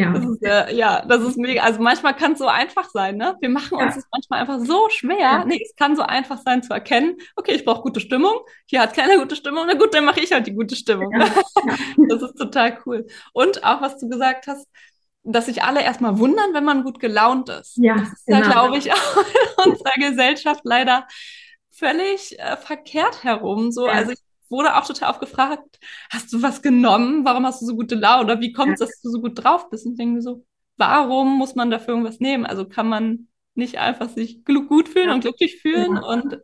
[0.00, 0.12] ja.
[0.12, 1.62] Das ist, äh, ja, das ist mega.
[1.62, 3.36] Also manchmal kann es so einfach sein, ne?
[3.40, 5.18] Wir machen uns das manchmal einfach so schwer.
[5.18, 5.44] Ja.
[5.44, 8.34] Nee, es kann so einfach sein zu erkennen, okay, ich brauche gute Stimmung.
[8.66, 9.64] Hier hat keiner gute Stimmung.
[9.66, 11.12] Na gut, dann mache ich halt die gute Stimmung.
[11.12, 11.26] Ja.
[12.08, 13.06] das ist total cool.
[13.32, 14.66] Und auch, was du gesagt hast,
[15.22, 17.76] dass sich alle erstmal wundern, wenn man gut gelaunt ist.
[17.76, 18.40] Ja, das ist genau.
[18.40, 21.06] ja, glaube ich, auch in unserer Gesellschaft leider
[21.70, 23.70] völlig äh, verkehrt herum.
[23.70, 23.92] So, ja.
[23.92, 24.20] also ich
[24.50, 25.78] wurde auch total oft gefragt,
[26.10, 27.24] hast du was genommen?
[27.24, 28.24] Warum hast du so gute Laune?
[28.24, 29.86] Oder wie kommt es, dass du so gut drauf bist?
[29.86, 30.44] Und ich denke mir so,
[30.76, 32.46] warum muss man dafür irgendwas nehmen?
[32.46, 36.02] Also kann man nicht einfach sich gut fühlen und glücklich fühlen ja.
[36.02, 36.40] und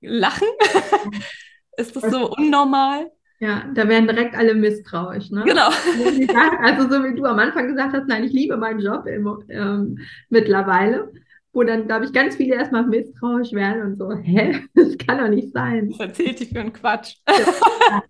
[0.00, 0.48] lachen?
[1.76, 3.10] Ist das so unnormal?
[3.40, 5.44] Ja, da werden direkt alle misstrauisch, ne?
[5.44, 5.68] Genau.
[6.60, 9.98] Also so wie du am Anfang gesagt hast, nein, ich liebe meinen Job im, ähm,
[10.28, 11.12] mittlerweile
[11.52, 15.28] wo dann, glaube ich, ganz viele erstmal misstrauisch werden und so, hä, das kann doch
[15.28, 15.90] nicht sein.
[15.90, 17.16] Was erzählt die für einen Quatsch?
[17.28, 18.02] Ja.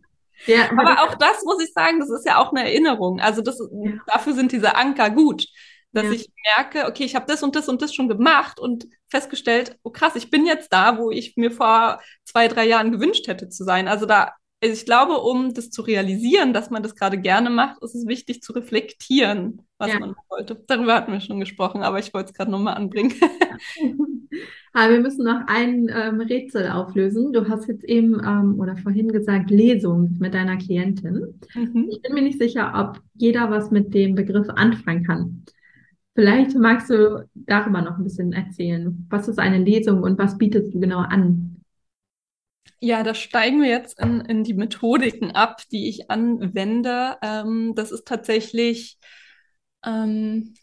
[0.47, 3.21] ja aber, aber auch das muss ich sagen, das ist ja auch eine Erinnerung.
[3.21, 3.93] Also das, ja.
[4.07, 5.47] dafür sind diese Anker gut,
[5.93, 6.13] dass ja.
[6.13, 9.91] ich merke, okay, ich habe das und das und das schon gemacht und festgestellt, oh
[9.91, 13.65] krass, ich bin jetzt da, wo ich mir vor zwei, drei Jahren gewünscht hätte zu
[13.65, 13.89] sein.
[13.89, 17.81] Also da also ich glaube, um das zu realisieren, dass man das gerade gerne macht,
[17.83, 20.01] ist es wichtig zu reflektieren, was ja.
[20.01, 20.63] man wollte.
[20.67, 23.13] Darüber hatten wir schon gesprochen, aber ich wollte es gerade nochmal anbringen.
[24.73, 27.33] aber wir müssen noch ein ähm, Rätsel auflösen.
[27.33, 31.41] Du hast jetzt eben ähm, oder vorhin gesagt, Lesung mit deiner Klientin.
[31.55, 31.89] Mhm.
[31.91, 35.45] Ich bin mir nicht sicher, ob jeder was mit dem Begriff anfangen kann.
[36.15, 39.07] Vielleicht magst du darüber noch ein bisschen erzählen.
[39.09, 41.63] Was ist eine Lesung und was bietest du genau an?
[42.81, 47.17] Ja, da steigen wir jetzt in, in die Methodiken ab, die ich anwende.
[47.23, 48.99] Ähm, das ist tatsächlich
[49.85, 50.55] ähm,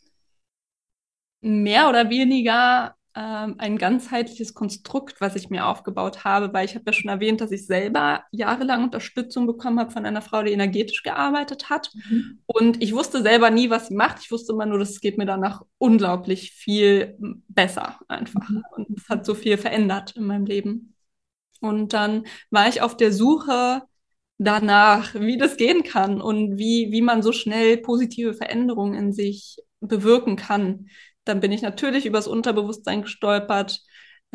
[1.41, 6.83] mehr oder weniger ähm, ein ganzheitliches Konstrukt, was ich mir aufgebaut habe, weil ich habe
[6.87, 11.01] ja schon erwähnt, dass ich selber jahrelang Unterstützung bekommen habe von einer Frau, die energetisch
[11.01, 11.91] gearbeitet hat.
[11.93, 12.39] Mhm.
[12.45, 14.19] Und ich wusste selber nie, was sie macht.
[14.21, 17.15] Ich wusste immer nur, dass es geht mir danach unglaublich viel
[17.47, 18.49] besser einfach.
[18.49, 18.63] Mhm.
[18.75, 20.95] Und es hat so viel verändert in meinem Leben.
[21.61, 23.83] Und dann war ich auf der Suche
[24.37, 29.57] danach, wie das gehen kann und wie, wie man so schnell positive Veränderungen in sich
[29.79, 30.87] bewirken kann.
[31.23, 33.81] Dann bin ich natürlich übers Unterbewusstsein gestolpert,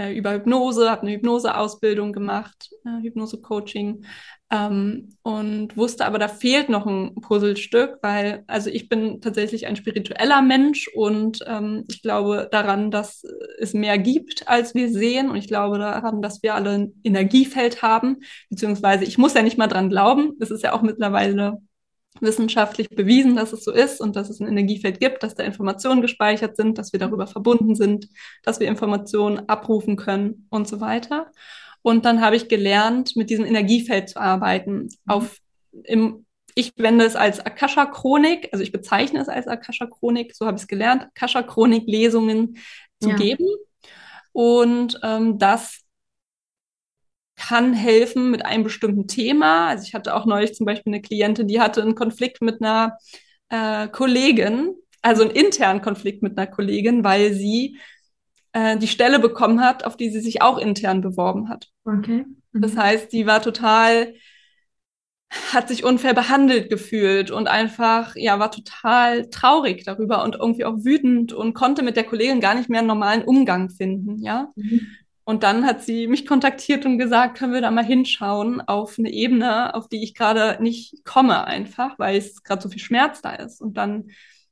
[0.01, 4.05] äh, über Hypnose, habe eine Hypnoseausbildung gemacht, äh, Hypnose-Coaching
[4.51, 9.77] ähm, und wusste aber, da fehlt noch ein Puzzlestück, weil also ich bin tatsächlich ein
[9.77, 13.23] spiritueller Mensch und ähm, ich glaube daran, dass
[13.59, 15.31] es mehr gibt, als wir sehen.
[15.31, 19.59] Und ich glaube daran, dass wir alle ein Energiefeld haben, beziehungsweise ich muss ja nicht
[19.59, 21.59] mal dran glauben, es ist ja auch mittlerweile
[22.21, 26.03] wissenschaftlich bewiesen, dass es so ist und dass es ein Energiefeld gibt, dass da Informationen
[26.03, 28.09] gespeichert sind, dass wir darüber verbunden sind,
[28.43, 31.31] dass wir Informationen abrufen können und so weiter.
[31.83, 34.83] Und dann habe ich gelernt, mit diesem Energiefeld zu arbeiten.
[34.83, 34.91] Mhm.
[35.07, 35.37] Auf,
[35.85, 40.63] im, ich wende es als Akasha-Chronik, also ich bezeichne es als Akasha-Chronik, so habe ich
[40.63, 42.59] es gelernt, Akasha-Chronik-Lesungen
[43.01, 43.17] zu ja.
[43.17, 43.47] geben.
[44.33, 45.81] Und ähm, das
[47.41, 49.69] kann helfen mit einem bestimmten Thema.
[49.69, 52.99] Also ich hatte auch neulich zum Beispiel eine Klientin, die hatte einen Konflikt mit einer
[53.49, 57.79] äh, Kollegin, also einen internen Konflikt mit einer Kollegin, weil sie
[58.53, 61.69] äh, die Stelle bekommen hat, auf die sie sich auch intern beworben hat.
[61.85, 62.27] Okay.
[62.53, 62.61] Mhm.
[62.61, 64.15] Das heißt, die war total,
[65.53, 70.77] hat sich unfair behandelt gefühlt und einfach, ja, war total traurig darüber und irgendwie auch
[70.85, 74.53] wütend und konnte mit der Kollegin gar nicht mehr einen normalen Umgang finden, ja.
[74.57, 74.89] Mhm.
[75.31, 79.13] Und dann hat sie mich kontaktiert und gesagt, können wir da mal hinschauen auf eine
[79.13, 83.35] Ebene, auf die ich gerade nicht komme einfach, weil es gerade so viel Schmerz da
[83.35, 83.61] ist.
[83.61, 84.11] Und dann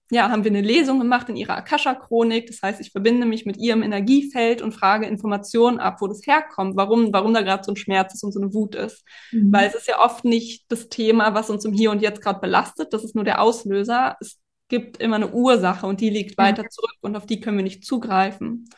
[0.09, 2.47] ja, haben wir eine Lesung gemacht in ihrer Akasha-Chronik.
[2.47, 6.77] Das heißt, ich verbinde mich mit ihrem Energiefeld und frage Informationen ab, wo das herkommt,
[6.77, 9.05] warum, warum da gerade so ein Schmerz ist und so eine Wut ist.
[9.33, 9.53] Mhm.
[9.53, 12.39] Weil es ist ja oft nicht das Thema, was uns im Hier und Jetzt gerade
[12.39, 12.93] belastet.
[12.93, 14.17] Das ist nur der Auslöser.
[14.21, 16.43] Es gibt immer eine Ursache und die liegt mhm.
[16.45, 18.69] weiter zurück und auf die können wir nicht zugreifen.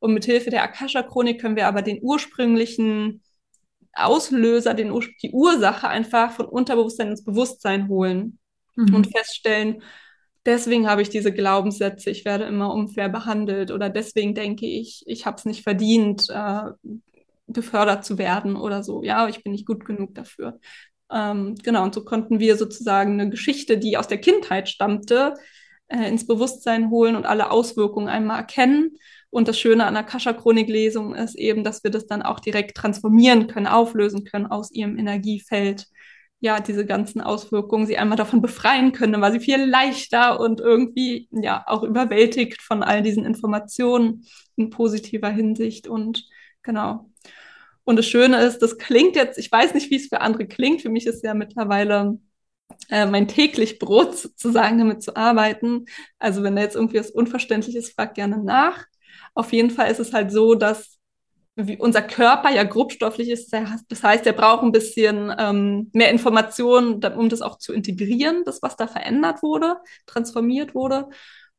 [0.00, 3.22] Und mit Hilfe der Akasha-Chronik können wir aber den ursprünglichen
[3.92, 4.92] Auslöser, den,
[5.22, 8.38] die Ursache einfach von Unterbewusstsein ins Bewusstsein holen
[8.76, 8.94] mhm.
[8.94, 9.82] und feststellen,
[10.46, 15.26] deswegen habe ich diese Glaubenssätze, ich werde immer unfair behandelt oder deswegen denke ich, ich
[15.26, 16.70] habe es nicht verdient, äh,
[17.46, 19.02] befördert zu werden oder so.
[19.02, 20.60] Ja, ich bin nicht gut genug dafür.
[21.10, 25.34] Ähm, genau, und so konnten wir sozusagen eine Geschichte, die aus der Kindheit stammte,
[25.88, 28.96] äh, ins Bewusstsein holen und alle Auswirkungen einmal erkennen.
[29.30, 33.46] Und das Schöne an der Kascha-Chronik-Lesung ist eben, dass wir das dann auch direkt transformieren
[33.46, 35.86] können, auflösen können aus ihrem Energiefeld
[36.40, 39.12] ja, diese ganzen Auswirkungen sie einmal davon befreien können.
[39.12, 44.26] Dann war sie viel leichter und irgendwie ja auch überwältigt von all diesen Informationen
[44.56, 45.86] in positiver Hinsicht.
[45.86, 46.26] Und
[46.62, 47.10] genau.
[47.84, 50.80] Und das Schöne ist, das klingt jetzt, ich weiß nicht, wie es für andere klingt.
[50.82, 52.18] Für mich ist ja mittlerweile
[52.88, 55.84] äh, mein täglich Brot sozusagen damit zu arbeiten.
[56.18, 58.86] Also wenn da jetzt irgendwie was Unverständliches fragt gerne nach.
[59.34, 60.98] Auf jeden Fall ist es halt so, dass
[61.78, 63.52] unser Körper ja grobstofflich ist.
[63.88, 68.62] Das heißt, er braucht ein bisschen ähm, mehr Informationen, um das auch zu integrieren, das,
[68.62, 69.76] was da verändert wurde,
[70.06, 71.08] transformiert wurde.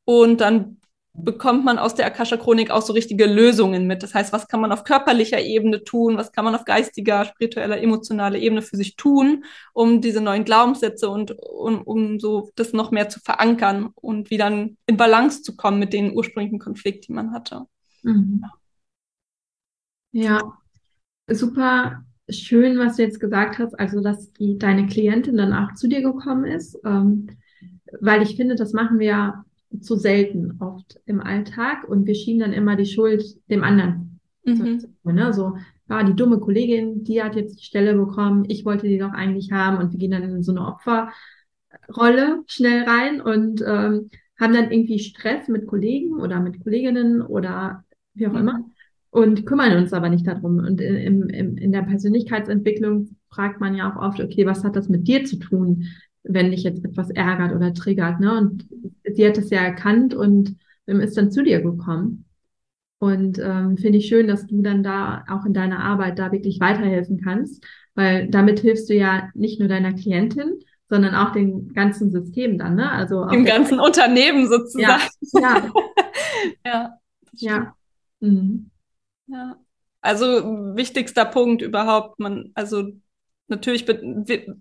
[0.05, 0.80] Und dann
[1.13, 4.01] bekommt man aus der Akasha-Chronik auch so richtige Lösungen mit.
[4.01, 7.81] Das heißt, was kann man auf körperlicher Ebene tun, was kann man auf geistiger, spiritueller,
[7.81, 9.43] emotionaler Ebene für sich tun,
[9.73, 14.47] um diese neuen Glaubenssätze und um, um so das noch mehr zu verankern und wieder
[14.47, 17.65] in Balance zu kommen mit den ursprünglichen Konflikten, die man hatte.
[18.03, 18.45] Mhm.
[20.13, 20.39] Ja,
[21.27, 25.87] super schön, was du jetzt gesagt hast, also dass die, deine Klientin dann auch zu
[25.87, 27.27] dir gekommen ist, ähm,
[27.99, 29.45] weil ich finde, das machen wir ja
[29.79, 34.19] zu selten oft im Alltag und wir schieben dann immer die Schuld dem anderen.
[34.43, 34.81] Mhm.
[35.03, 35.33] Ne?
[35.33, 35.55] So,
[35.89, 39.51] ja, die dumme Kollegin, die hat jetzt die Stelle bekommen, ich wollte die doch eigentlich
[39.51, 44.09] haben und wir gehen dann in so eine Opferrolle schnell rein und ähm,
[44.39, 48.39] haben dann irgendwie Stress mit Kollegen oder mit Kolleginnen oder wie auch mhm.
[48.39, 48.65] immer
[49.11, 50.57] und kümmern uns aber nicht darum.
[50.57, 54.89] Und in, in, in der Persönlichkeitsentwicklung fragt man ja auch oft, okay, was hat das
[54.89, 55.85] mit dir zu tun,
[56.23, 58.37] wenn dich jetzt etwas ärgert oder triggert, ne?
[58.37, 58.67] Und
[59.13, 60.55] sie hat es ja erkannt und
[60.85, 62.25] ist dann zu dir gekommen.
[62.99, 66.59] Und ähm, finde ich schön, dass du dann da auch in deiner Arbeit da wirklich
[66.59, 67.65] weiterhelfen kannst,
[67.95, 72.75] weil damit hilfst du ja nicht nur deiner Klientin, sondern auch dem ganzen System dann,
[72.75, 72.91] ne?
[72.91, 73.87] Also im ganzen Zeit.
[73.87, 75.01] Unternehmen sozusagen.
[75.33, 75.41] Ja.
[75.41, 75.71] Ja.
[76.65, 76.97] ja.
[77.33, 77.75] ja.
[78.19, 78.69] Mhm.
[79.27, 79.55] ja.
[80.01, 80.25] Also
[80.75, 82.91] wichtigster Punkt überhaupt, man, also
[83.47, 84.01] natürlich, wir,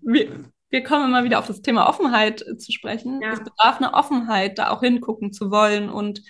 [0.01, 3.21] wir, wir kommen immer wieder auf das Thema Offenheit zu sprechen.
[3.21, 3.33] Ja.
[3.33, 6.21] Es bedarf eine Offenheit, da auch hingucken zu wollen und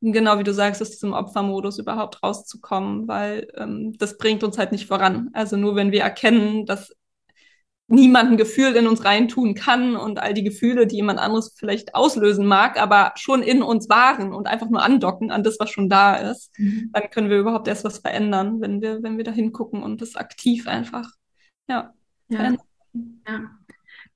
[0.00, 4.72] genau wie du sagst, aus diesem Opfermodus überhaupt rauszukommen, weil ähm, das bringt uns halt
[4.72, 5.30] nicht voran.
[5.32, 6.92] Also nur wenn wir erkennen, dass
[7.88, 11.94] niemand ein Gefühl in uns reintun kann und all die Gefühle, die jemand anderes vielleicht
[11.94, 15.88] auslösen mag, aber schon in uns waren und einfach nur andocken an das, was schon
[15.88, 16.90] da ist, mhm.
[16.92, 20.16] dann können wir überhaupt erst was verändern, wenn wir, wenn wir da hingucken und das
[20.16, 21.08] aktiv einfach,
[21.68, 21.94] ja,
[22.28, 22.36] ja.
[22.36, 22.66] verändern.
[23.28, 23.50] Ja.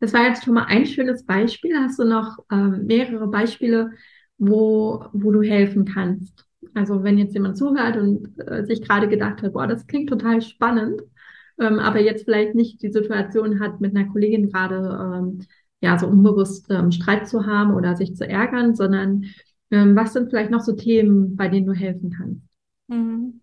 [0.00, 1.76] Das war jetzt schon mal ein schönes Beispiel.
[1.76, 3.92] Hast du noch ähm, mehrere Beispiele,
[4.38, 6.46] wo, wo du helfen kannst?
[6.74, 10.40] Also wenn jetzt jemand zuhört und äh, sich gerade gedacht hat, boah, das klingt total
[10.40, 11.02] spannend,
[11.60, 15.46] ähm, aber jetzt vielleicht nicht die Situation hat, mit einer Kollegin gerade ähm,
[15.80, 19.24] ja so unbewusst ähm, Streit zu haben oder sich zu ärgern, sondern
[19.70, 22.42] ähm, was sind vielleicht noch so Themen, bei denen du helfen kannst?
[22.88, 23.40] Mhm.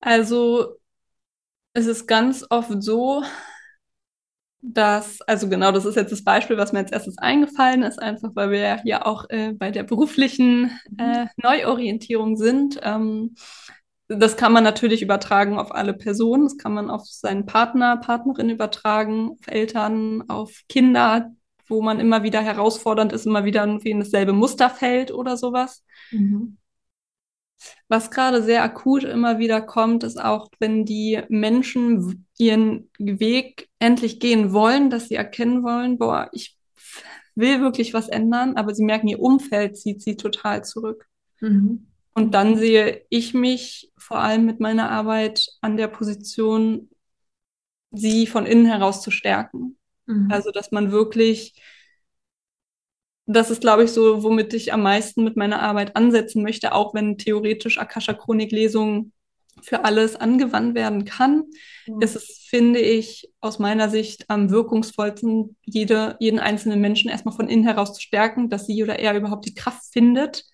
[0.00, 0.76] Also
[1.72, 3.22] es ist ganz oft so,
[4.66, 8.30] dass, also genau, das ist jetzt das Beispiel, was mir als erstes eingefallen ist, einfach
[8.34, 10.98] weil wir ja auch äh, bei der beruflichen mhm.
[10.98, 12.80] äh, Neuorientierung sind.
[12.82, 13.34] Ähm,
[14.08, 18.50] das kann man natürlich übertragen auf alle Personen, das kann man auf seinen Partner, Partnerin
[18.50, 21.30] übertragen, auf Eltern, auf Kinder,
[21.68, 25.84] wo man immer wieder herausfordernd ist, immer wieder irgendwie in dasselbe Muster fällt oder sowas.
[26.10, 26.56] Mhm.
[27.88, 34.20] Was gerade sehr akut immer wieder kommt, ist auch, wenn die Menschen ihren Weg endlich
[34.20, 36.56] gehen wollen, dass sie erkennen wollen, boah, ich
[37.34, 41.06] will wirklich was ändern, aber sie merken, ihr Umfeld zieht sie total zurück.
[41.40, 41.86] Mhm.
[42.14, 46.90] Und dann sehe ich mich vor allem mit meiner Arbeit an der Position,
[47.90, 49.76] sie von innen heraus zu stärken.
[50.06, 50.28] Mhm.
[50.30, 51.60] Also, dass man wirklich
[53.26, 56.94] das ist, glaube ich, so, womit ich am meisten mit meiner Arbeit ansetzen möchte, auch
[56.94, 59.12] wenn theoretisch Akasha-Chronik-Lesung
[59.62, 61.44] für alles angewandt werden kann,
[61.86, 61.94] ja.
[62.00, 67.48] ist es, finde ich, aus meiner Sicht am wirkungsvollsten, jede, jeden einzelnen Menschen erstmal von
[67.48, 70.44] innen heraus zu stärken, dass sie oder er überhaupt die Kraft findet,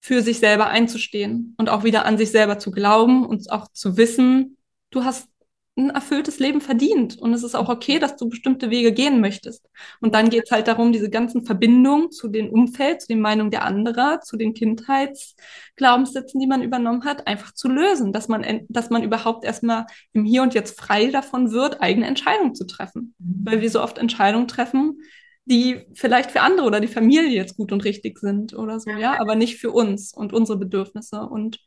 [0.00, 3.96] für sich selber einzustehen und auch wieder an sich selber zu glauben und auch zu
[3.96, 4.56] wissen,
[4.90, 5.28] du hast
[5.74, 7.18] ein erfülltes Leben verdient.
[7.18, 9.68] Und es ist auch okay, dass du bestimmte Wege gehen möchtest.
[10.00, 13.50] Und dann geht es halt darum, diese ganzen Verbindungen zu den Umfeld, zu den Meinungen
[13.50, 18.90] der anderer, zu den Kindheitsglaubenssätzen, die man übernommen hat, einfach zu lösen, dass man, dass
[18.90, 23.14] man überhaupt erstmal im Hier und Jetzt frei davon wird, eigene Entscheidungen zu treffen.
[23.18, 23.40] Mhm.
[23.44, 25.00] Weil wir so oft Entscheidungen treffen,
[25.46, 29.18] die vielleicht für andere oder die Familie jetzt gut und richtig sind oder so, ja,
[29.20, 31.22] aber nicht für uns und unsere Bedürfnisse.
[31.22, 31.58] Und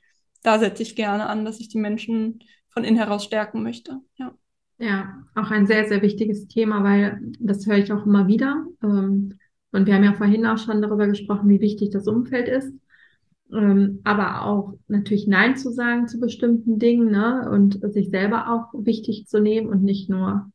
[0.43, 2.39] da setze ich gerne an, dass ich die Menschen
[2.75, 4.01] von innen heraus stärken möchte.
[4.17, 4.33] Ja.
[4.77, 8.65] Ja, auch ein sehr, sehr wichtiges Thema, weil das höre ich auch immer wieder.
[8.83, 9.37] Ähm,
[9.71, 12.73] und wir haben ja vorhin auch schon darüber gesprochen, wie wichtig das Umfeld ist.
[13.53, 17.49] Ähm, aber auch natürlich Nein zu sagen zu bestimmten Dingen ne?
[17.49, 20.51] und sich selber auch wichtig zu nehmen und nicht nur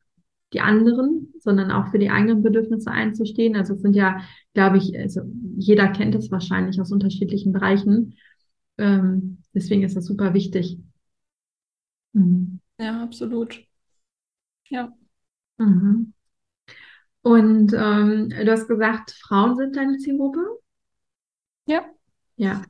[0.53, 3.57] die anderen, sondern auch für die eigenen Bedürfnisse einzustehen.
[3.57, 4.21] Also es sind ja,
[4.53, 5.23] glaube ich, also
[5.57, 8.17] jeder kennt es wahrscheinlich aus unterschiedlichen Bereichen.
[8.77, 10.79] Ähm, deswegen ist das super wichtig.
[12.13, 12.61] Mhm.
[12.79, 13.67] Ja, absolut.
[14.71, 14.97] Ja.
[15.59, 16.15] Mhm.
[17.23, 20.41] Und ähm, du hast gesagt, Frauen sind deine Zielgruppe?
[21.67, 21.95] Ja.
[22.37, 22.63] Ja.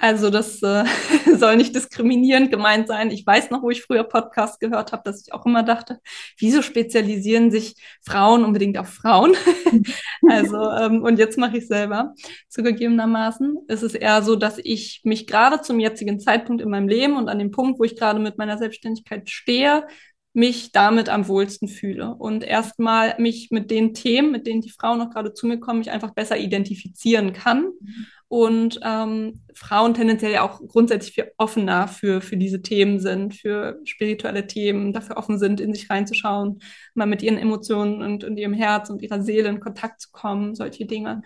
[0.00, 0.84] Also das äh,
[1.36, 3.10] soll nicht diskriminierend gemeint sein.
[3.10, 6.00] Ich weiß noch, wo ich früher Podcast gehört habe, dass ich auch immer dachte,
[6.38, 9.34] wieso spezialisieren sich Frauen unbedingt auf Frauen?
[10.28, 12.14] also ähm, und jetzt mache ich selber.
[12.48, 17.16] Zugegebenermaßen ist es eher so, dass ich mich gerade zum jetzigen Zeitpunkt in meinem Leben
[17.16, 19.86] und an dem Punkt, wo ich gerade mit meiner Selbstständigkeit stehe,
[20.32, 24.98] mich damit am wohlsten fühle und erstmal mich mit den Themen, mit denen die Frauen
[24.98, 30.30] noch gerade zu mir kommen, mich einfach besser identifizieren kann mhm und ähm, Frauen tendenziell
[30.30, 35.36] ja auch grundsätzlich viel offener für, für diese Themen sind, für spirituelle Themen, dafür offen
[35.36, 36.62] sind, in sich reinzuschauen,
[36.94, 40.54] mal mit ihren Emotionen und, und ihrem Herz und ihrer Seele in Kontakt zu kommen,
[40.54, 41.22] solche Dinge.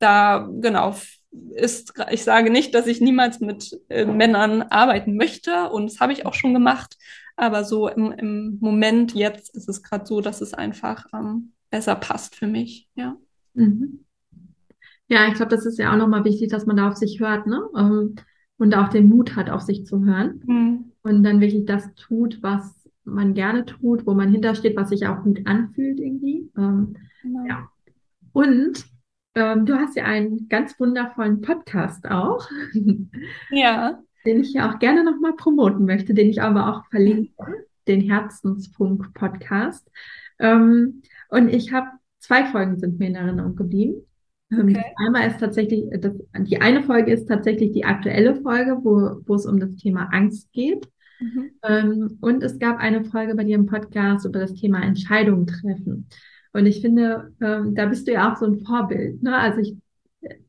[0.00, 0.96] Da, genau,
[1.54, 6.12] ist, ich sage nicht, dass ich niemals mit äh, Männern arbeiten möchte und das habe
[6.12, 6.96] ich auch schon gemacht,
[7.36, 11.94] aber so im, im Moment jetzt ist es gerade so, dass es einfach ähm, besser
[11.94, 13.16] passt für mich, ja.
[13.54, 14.04] Mhm.
[15.08, 17.46] Ja, ich glaube, das ist ja auch nochmal wichtig, dass man da auf sich hört,
[17.46, 17.62] ne?
[17.76, 18.14] Ähm,
[18.58, 20.42] und auch den Mut hat, auf sich zu hören.
[20.44, 20.92] Mhm.
[21.02, 22.78] Und dann wirklich das tut, was,
[23.08, 26.50] man gerne tut, wo man hintersteht, was sich auch gut anfühlt irgendwie.
[26.56, 27.46] Ähm, genau.
[27.46, 27.68] Ja.
[28.32, 28.86] Und
[29.34, 32.48] ähm, du hast ja einen ganz wundervollen Podcast auch.
[33.50, 34.00] Ja.
[34.26, 39.14] Den ich ja auch gerne nochmal promoten möchte, den ich aber auch verlinke, den Herzensfunk
[39.14, 39.88] Podcast.
[40.40, 41.86] Ähm, und ich habe
[42.18, 44.02] zwei Folgen sind mir in Erinnerung geblieben.
[44.50, 44.84] Ähm, okay.
[44.96, 49.46] Einmal ist tatsächlich, das, die eine Folge ist tatsächlich die aktuelle Folge, wo, wo es
[49.46, 50.88] um das Thema Angst geht.
[51.20, 51.50] Mhm.
[51.62, 56.06] Ähm, und es gab eine Folge bei dir im Podcast über das Thema Entscheidungen treffen.
[56.52, 59.22] Und ich finde, ähm, da bist du ja auch so ein Vorbild.
[59.22, 59.36] Ne?
[59.36, 59.76] Also ich,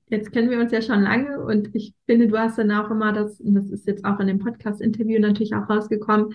[0.08, 3.14] jetzt kennen wir uns ja schon lange und ich finde, du hast dann auch immer
[3.14, 6.34] das, und das ist jetzt auch in dem Podcast-Interview natürlich auch rausgekommen,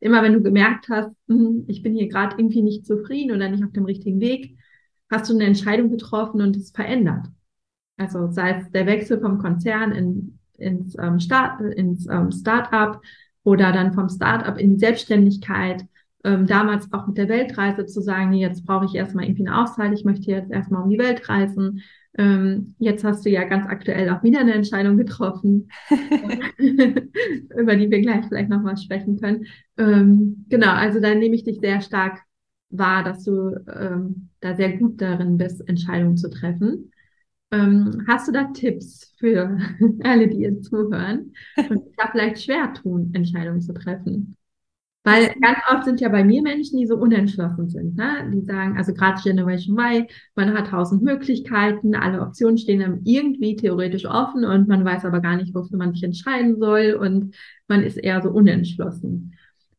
[0.00, 3.64] immer wenn du gemerkt hast, hm, ich bin hier gerade irgendwie nicht zufrieden oder nicht
[3.64, 4.56] auf dem richtigen Weg,
[5.10, 7.26] hast du eine Entscheidung getroffen und es verändert.
[7.96, 13.00] Also sei es der Wechsel vom Konzern in, ins, ähm, Start, ins ähm, Start-up
[13.42, 15.84] oder dann vom Start-up in die Selbstständigkeit.
[16.24, 19.62] Ähm, damals auch mit der Weltreise zu sagen, nee, jetzt brauche ich erstmal irgendwie eine
[19.62, 21.82] Auszeit, ich möchte jetzt erstmal um die Welt reisen.
[22.18, 25.70] Ähm, jetzt hast du ja ganz aktuell auch wieder eine Entscheidung getroffen,
[26.58, 29.46] über die wir gleich vielleicht nochmal sprechen können.
[29.78, 32.25] Ähm, genau, also da nehme ich dich sehr stark
[32.70, 36.92] wahr, dass du ähm, da sehr gut darin bist, Entscheidungen zu treffen.
[37.52, 39.58] Ähm, hast du da Tipps für
[40.02, 41.32] alle, die jetzt zuhören
[41.68, 44.36] und da vielleicht schwer tun, Entscheidungen zu treffen?
[45.06, 47.94] Weil ganz oft sind ja bei mir Menschen, die so unentschlossen sind.
[47.94, 48.28] Ne?
[48.34, 53.54] Die sagen, also gerade Generation Y, man hat tausend Möglichkeiten, alle Optionen stehen einem irgendwie
[53.54, 57.36] theoretisch offen und man weiß aber gar nicht, wofür man sich entscheiden soll und
[57.68, 59.36] man ist eher so unentschlossen.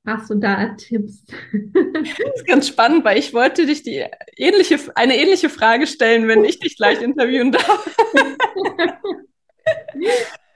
[0.08, 1.26] Hast du da Tipps?
[1.26, 4.06] Das ist ganz spannend, weil ich wollte dich die
[4.38, 7.96] ähnliche, eine ähnliche Frage stellen, wenn ich dich gleich interviewen darf.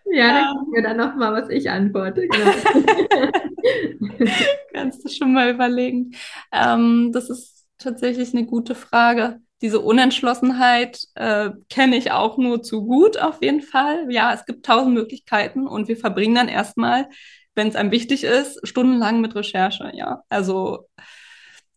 [0.05, 2.27] Ja, dann gucken wir dann nochmal, was ich antworte.
[2.27, 2.51] Genau.
[4.73, 6.15] Kannst du schon mal überlegen.
[6.51, 9.39] Ähm, das ist tatsächlich eine gute Frage.
[9.61, 14.07] Diese Unentschlossenheit äh, kenne ich auch nur zu gut auf jeden Fall.
[14.09, 17.07] Ja, es gibt tausend Möglichkeiten und wir verbringen dann erstmal
[17.55, 20.23] wenn es einem wichtig ist, stundenlang mit Recherche, ja.
[20.29, 20.87] Also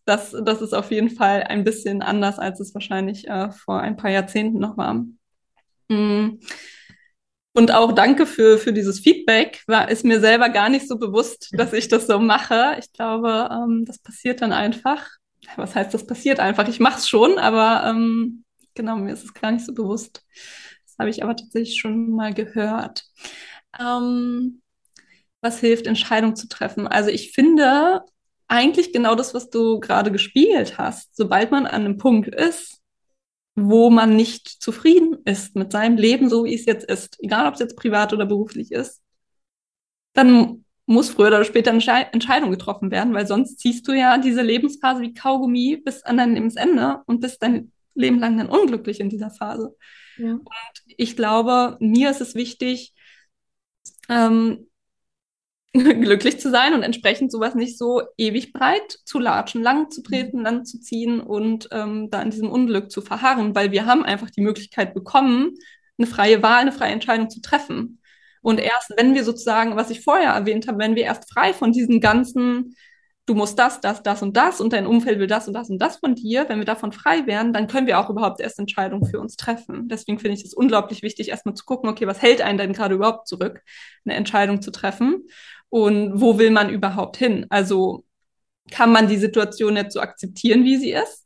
[0.05, 3.97] das, das ist auf jeden Fall ein bisschen anders, als es wahrscheinlich äh, vor ein
[3.97, 5.05] paar Jahrzehnten noch war.
[5.89, 6.39] Mm.
[7.53, 9.63] Und auch danke für, für dieses Feedback.
[9.65, 12.75] War, ist mir selber gar nicht so bewusst, dass ich das so mache.
[12.79, 15.07] Ich glaube, ähm, das passiert dann einfach.
[15.55, 16.67] Was heißt, das passiert einfach?
[16.67, 20.25] Ich mache es schon, aber ähm, genau, mir ist es gar nicht so bewusst.
[20.85, 23.05] Das habe ich aber tatsächlich schon mal gehört.
[23.79, 24.61] Ähm,
[25.45, 26.87] was hilft, Entscheidungen zu treffen.
[26.87, 28.01] Also ich finde
[28.47, 31.15] eigentlich genau das, was du gerade gespiegelt hast.
[31.15, 32.81] Sobald man an einem Punkt ist,
[33.55, 37.53] wo man nicht zufrieden ist mit seinem Leben, so wie es jetzt ist, egal ob
[37.53, 39.01] es jetzt privat oder beruflich ist,
[40.13, 44.41] dann muss früher oder später eine Entscheidung getroffen werden, weil sonst ziehst du ja diese
[44.41, 49.09] Lebensphase wie Kaugummi bis an dein Lebensende und bist dein Leben lang dann unglücklich in
[49.09, 49.75] dieser Phase.
[50.17, 50.33] Ja.
[50.33, 52.93] Und ich glaube, mir ist es wichtig,
[54.09, 54.67] ähm,
[56.01, 60.41] glücklich zu sein und entsprechend sowas nicht so ewig breit zu latschen, lang zu treten,
[60.41, 64.29] lang zu ziehen und ähm, da in diesem Unglück zu verharren, weil wir haben einfach
[64.29, 65.51] die Möglichkeit bekommen,
[65.97, 67.99] eine freie Wahl, eine freie Entscheidung zu treffen.
[68.41, 71.71] Und erst wenn wir sozusagen, was ich vorher erwähnt habe, wenn wir erst frei von
[71.71, 72.75] diesen ganzen
[73.25, 75.79] du musst das, das, das und das und dein Umfeld will das und das und
[75.79, 79.05] das von dir, wenn wir davon frei wären, dann können wir auch überhaupt erst Entscheidungen
[79.05, 79.87] für uns treffen.
[79.87, 82.93] Deswegen finde ich es unglaublich wichtig, erstmal zu gucken, okay, was hält einen denn gerade
[82.93, 83.61] überhaupt zurück,
[84.05, 85.23] eine Entscheidung zu treffen
[85.69, 87.45] und wo will man überhaupt hin?
[87.49, 88.05] Also
[88.71, 91.25] kann man die Situation jetzt so akzeptieren, wie sie ist?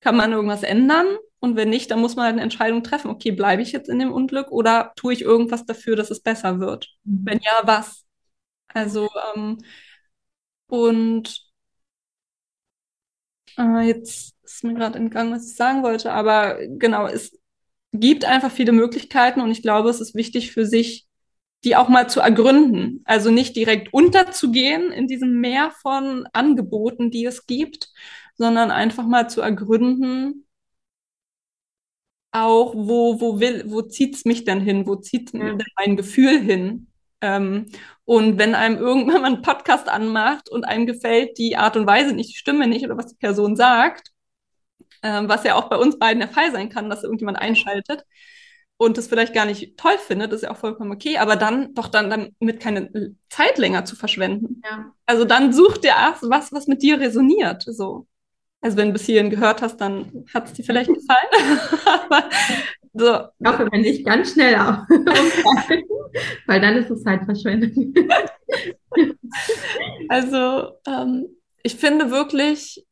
[0.00, 1.06] Kann man irgendwas ändern?
[1.40, 3.10] Und wenn nicht, dann muss man halt eine Entscheidung treffen.
[3.10, 6.60] Okay, bleibe ich jetzt in dem Unglück oder tue ich irgendwas dafür, dass es besser
[6.60, 6.88] wird?
[7.04, 7.20] Mhm.
[7.24, 8.04] Wenn ja, was?
[8.68, 9.58] Also ähm,
[10.68, 11.52] und
[13.58, 17.38] äh, jetzt ist mir gerade entgangen, was ich sagen wollte, aber genau, es
[17.92, 21.06] gibt einfach viele Möglichkeiten und ich glaube, es ist wichtig für sich,
[21.64, 23.02] die auch mal zu ergründen.
[23.04, 27.90] Also nicht direkt unterzugehen in diesem Meer von Angeboten, die es gibt,
[28.36, 30.46] sondern einfach mal zu ergründen,
[32.32, 34.86] auch wo, wo will, wo zieht's mich denn hin?
[34.86, 35.40] Wo zieht ja.
[35.40, 36.88] denn mein Gefühl hin?
[37.20, 37.68] Ähm,
[38.04, 42.14] und wenn einem irgendwann mal einen Podcast anmacht und einem gefällt die Art und Weise
[42.14, 44.10] nicht, die Stimme nicht oder was die Person sagt,
[45.02, 48.04] ähm, was ja auch bei uns beiden der Fall sein kann, dass irgendjemand einschaltet
[48.82, 51.88] und das vielleicht gar nicht toll findet, ist ja auch vollkommen okay, aber dann doch
[51.88, 54.60] dann damit keine Zeit länger zu verschwenden.
[54.64, 54.92] Ja.
[55.06, 57.62] Also dann such dir erst was, was mit dir resoniert.
[57.66, 58.06] So.
[58.60, 61.60] Also wenn du bis hierhin gehört hast, dann hat es dir vielleicht gefallen.
[61.84, 62.28] aber
[62.92, 63.28] so.
[63.38, 64.78] Ich hoffe, wenn nicht ganz schnell auf.
[66.46, 67.94] weil dann ist es Zeitverschwendung.
[70.08, 71.26] also, ähm,
[71.62, 72.84] ich finde wirklich,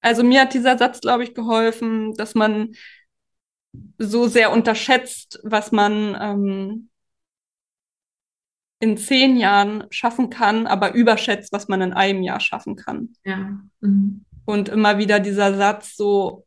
[0.00, 2.74] also mir hat dieser Satz, glaube ich, geholfen, dass man
[3.98, 6.88] so sehr unterschätzt, was man ähm,
[8.80, 13.14] in zehn Jahren schaffen kann, aber überschätzt, was man in einem Jahr schaffen kann.
[13.24, 13.58] Ja.
[13.80, 14.24] Mhm.
[14.44, 16.46] Und immer wieder dieser Satz so,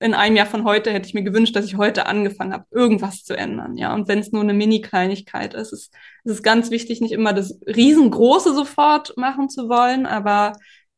[0.00, 3.24] in einem Jahr von heute hätte ich mir gewünscht, dass ich heute angefangen habe, irgendwas
[3.24, 3.76] zu ändern.
[3.76, 7.32] Ja, und wenn es nur eine Mini-Kleinigkeit ist, ist, ist es ganz wichtig, nicht immer
[7.32, 10.52] das Riesengroße sofort machen zu wollen, aber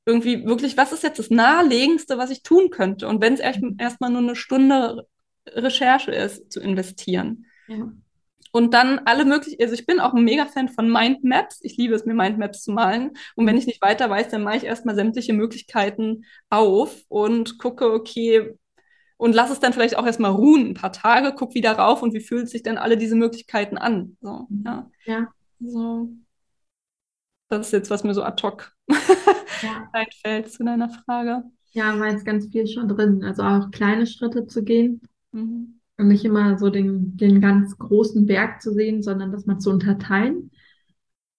[0.07, 3.09] irgendwie wirklich, was ist jetzt das Naheliegendste, was ich tun könnte?
[3.09, 5.07] Und wenn es erstmal nur eine Stunde
[5.49, 7.47] Recherche ist, zu investieren.
[7.69, 7.93] Ja.
[8.53, 11.59] Und dann alle möglichen, also ich bin auch ein Mega-Fan von Mindmaps.
[11.63, 13.11] Ich liebe es, mir Mindmaps zu malen.
[13.35, 17.93] Und wenn ich nicht weiter weiß, dann mache ich erstmal sämtliche Möglichkeiten auf und gucke,
[17.93, 18.57] okay,
[19.19, 22.15] und lass es dann vielleicht auch erstmal ruhen, ein paar Tage, guck wieder rauf und
[22.15, 24.17] wie fühlt sich denn alle diese Möglichkeiten an.
[24.21, 24.91] So, ja.
[25.05, 25.29] ja.
[25.61, 26.11] So.
[27.49, 29.89] Das ist jetzt, was mir so ad hoc ja.
[29.93, 31.45] einfällt zu deiner Frage.
[31.73, 33.23] Ja, war jetzt ganz viel schon drin.
[33.23, 35.03] Also auch kleine Schritte zu gehen.
[35.37, 35.81] Mhm.
[35.99, 39.71] Und nicht immer so den, den ganz großen Berg zu sehen, sondern das mal zu
[39.71, 40.51] unterteilen.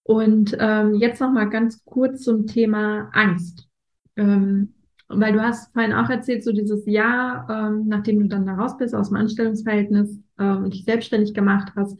[0.02, 3.68] Und ähm, jetzt noch mal ganz kurz zum Thema Angst.
[4.16, 4.74] Ähm,
[5.08, 8.76] weil du hast vorhin auch erzählt, so dieses Jahr, ähm, nachdem du dann da raus
[8.76, 11.98] bist aus dem Anstellungsverhältnis ähm, und dich selbstständig gemacht hast,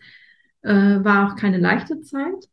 [0.62, 0.72] äh,
[1.04, 2.48] war auch keine leichte Zeit.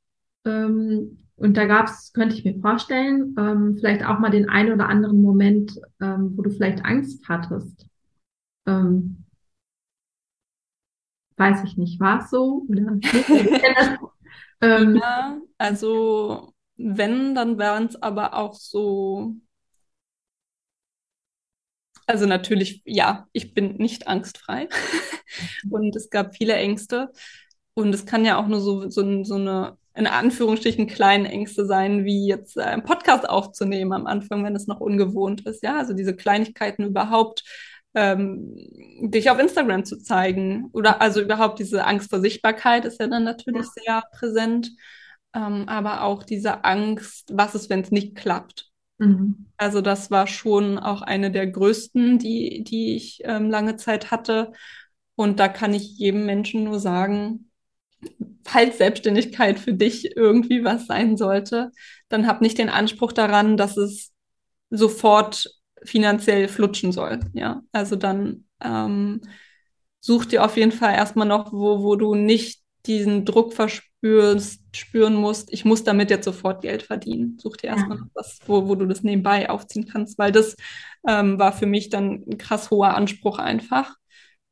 [0.45, 4.73] Ähm, und da gab es, könnte ich mir vorstellen, ähm, vielleicht auch mal den einen
[4.73, 7.85] oder anderen Moment, ähm, wo du vielleicht Angst hattest.
[8.65, 9.24] Ähm,
[11.37, 12.65] weiß ich nicht, war es so?
[12.69, 12.99] Oder?
[14.61, 19.35] ähm, ja, also wenn, dann wären es aber auch so.
[22.07, 24.67] Also natürlich, ja, ich bin nicht angstfrei
[25.71, 27.11] und es gab viele Ängste
[27.73, 32.03] und es kann ja auch nur so, so, so eine in Anführungsstrichen kleinen Ängste sein,
[32.03, 35.63] wie jetzt äh, einen Podcast aufzunehmen am Anfang, wenn es noch ungewohnt ist.
[35.63, 37.43] Ja, also diese Kleinigkeiten überhaupt
[37.95, 38.55] ähm,
[39.01, 40.69] dich auf Instagram zu zeigen.
[40.73, 44.71] Oder also überhaupt diese Angst vor Sichtbarkeit ist ja dann natürlich sehr präsent.
[45.33, 48.69] Ähm, aber auch diese Angst, was ist, wenn es nicht klappt.
[48.97, 49.47] Mhm.
[49.57, 54.51] Also das war schon auch eine der größten, die, die ich ähm, lange Zeit hatte.
[55.15, 57.49] Und da kann ich jedem Menschen nur sagen,
[58.43, 61.71] falls Selbstständigkeit für dich irgendwie was sein sollte,
[62.09, 64.13] dann hab nicht den Anspruch daran, dass es
[64.69, 65.49] sofort
[65.85, 67.19] finanziell flutschen soll.
[67.33, 69.21] Ja, also dann ähm,
[69.99, 75.15] such dir auf jeden Fall erstmal noch, wo, wo du nicht diesen Druck verspürst, spüren
[75.15, 77.37] musst, ich muss damit jetzt sofort Geld verdienen.
[77.39, 78.03] Such dir erstmal ja.
[78.03, 80.55] noch was, wo, wo du das nebenbei aufziehen kannst, weil das
[81.07, 83.95] ähm, war für mich dann ein krass hoher Anspruch einfach.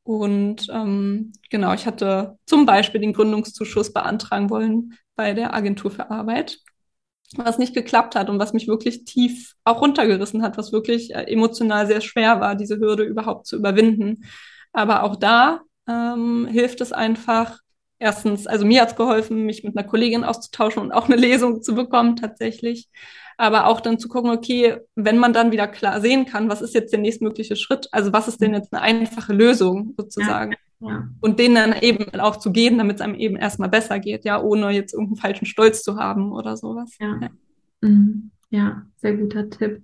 [0.03, 6.09] Und ähm, genau, ich hatte zum Beispiel den Gründungszuschuss beantragen wollen bei der Agentur für
[6.09, 6.57] Arbeit
[7.37, 11.23] was nicht geklappt hat und was mich wirklich tief auch runtergerissen hat, was wirklich äh,
[11.23, 14.25] emotional sehr schwer war, diese Hürde überhaupt zu überwinden.
[14.71, 17.59] Aber auch da ähm, hilft es einfach,
[17.99, 21.61] erstens, also mir hat es geholfen, mich mit einer Kollegin auszutauschen und auch eine Lesung
[21.61, 22.89] zu bekommen tatsächlich.
[23.37, 26.75] Aber auch dann zu gucken, okay, wenn man dann wieder klar sehen kann, was ist
[26.75, 27.87] jetzt der nächstmögliche Schritt?
[27.91, 30.51] Also was ist denn jetzt eine einfache Lösung sozusagen?
[30.51, 30.57] Ja.
[30.85, 31.07] Ja.
[31.21, 34.41] Und den dann eben auch zu gehen, damit es einem eben erstmal besser geht, ja,
[34.41, 36.95] ohne jetzt irgendeinen falschen Stolz zu haben oder sowas.
[36.99, 37.29] Ja, ja.
[37.81, 38.31] Mhm.
[38.49, 39.81] ja sehr guter Tipp.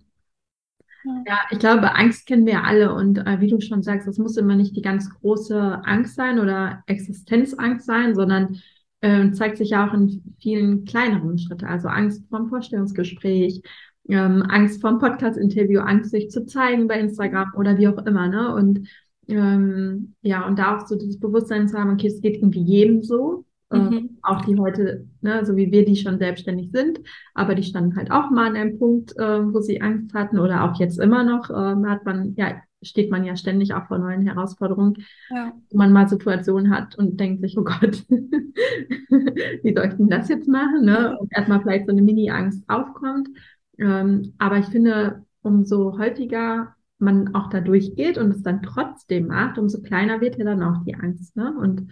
[1.05, 1.23] Ja.
[1.25, 4.35] ja, ich glaube, Angst kennen wir alle und äh, wie du schon sagst, das muss
[4.35, 8.59] immer nicht die ganz große Angst sein oder Existenzangst sein, sondern
[8.99, 11.65] äh, zeigt sich ja auch in vielen kleineren Schritten.
[11.65, 13.61] Also Angst vorm Vorstellungsgespräch,
[14.09, 18.27] ähm, Angst vorm Podcast-Interview, Angst sich zu zeigen bei Instagram oder wie auch immer.
[18.27, 18.53] Ne?
[18.53, 18.89] Und
[19.29, 23.01] ähm, ja, und da auch so dieses Bewusstsein zu haben, okay, es geht irgendwie jedem
[23.03, 23.45] so.
[23.71, 23.93] Äh, mhm.
[23.93, 26.99] Äh, auch die heute, ne, so wie wir, die schon selbstständig sind,
[27.35, 30.63] aber die standen halt auch mal an einem Punkt, äh, wo sie Angst hatten oder
[30.63, 34.21] auch jetzt immer noch, äh, hat man, ja, steht man ja ständig auch vor neuen
[34.21, 35.53] Herausforderungen, ja.
[35.69, 40.29] wo man mal Situationen hat und denkt sich, oh Gott, wie soll ich denn das
[40.29, 40.85] jetzt machen?
[40.85, 41.17] Ne?
[41.19, 43.29] Und erstmal vielleicht so eine Mini-Angst aufkommt.
[43.77, 49.57] Ähm, aber ich finde, umso häufiger man auch da durchgeht und es dann trotzdem macht,
[49.57, 51.35] umso kleiner wird ja dann auch die Angst.
[51.35, 51.53] Ne?
[51.59, 51.91] Und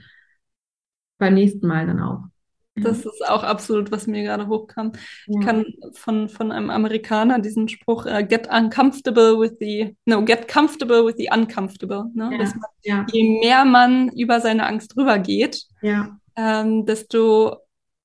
[1.17, 2.23] beim nächsten Mal dann auch.
[2.79, 4.91] Das ist auch absolut, was mir gerade hochkam.
[5.25, 5.39] Ja.
[5.39, 10.47] Ich kann von, von einem Amerikaner diesen Spruch, uh, get uncomfortable with the, no, get
[10.47, 12.05] comfortable with the uncomfortable.
[12.13, 12.29] Ne?
[12.31, 12.37] Ja.
[12.37, 13.05] Man, ja.
[13.11, 15.65] Je mehr man über seine Angst rübergeht,
[16.35, 17.57] ähm, desto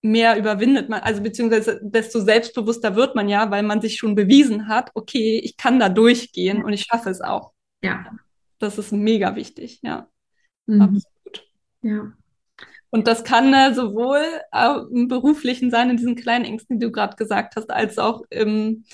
[0.02, 4.68] mehr überwindet man, also beziehungsweise desto selbstbewusster wird man ja, weil man sich schon bewiesen
[4.68, 7.52] hat, okay, ich kann da durchgehen und ich schaffe es auch.
[7.82, 8.04] Ja.
[8.58, 10.08] Das ist mega wichtig, ja.
[10.66, 10.82] Mhm.
[10.82, 11.48] Absolut.
[11.82, 12.12] Ja.
[12.90, 14.22] Und das kann äh, sowohl
[14.52, 18.22] äh, im beruflichen sein, in diesen kleinen Ängsten, die du gerade gesagt hast, als auch
[18.28, 18.84] im,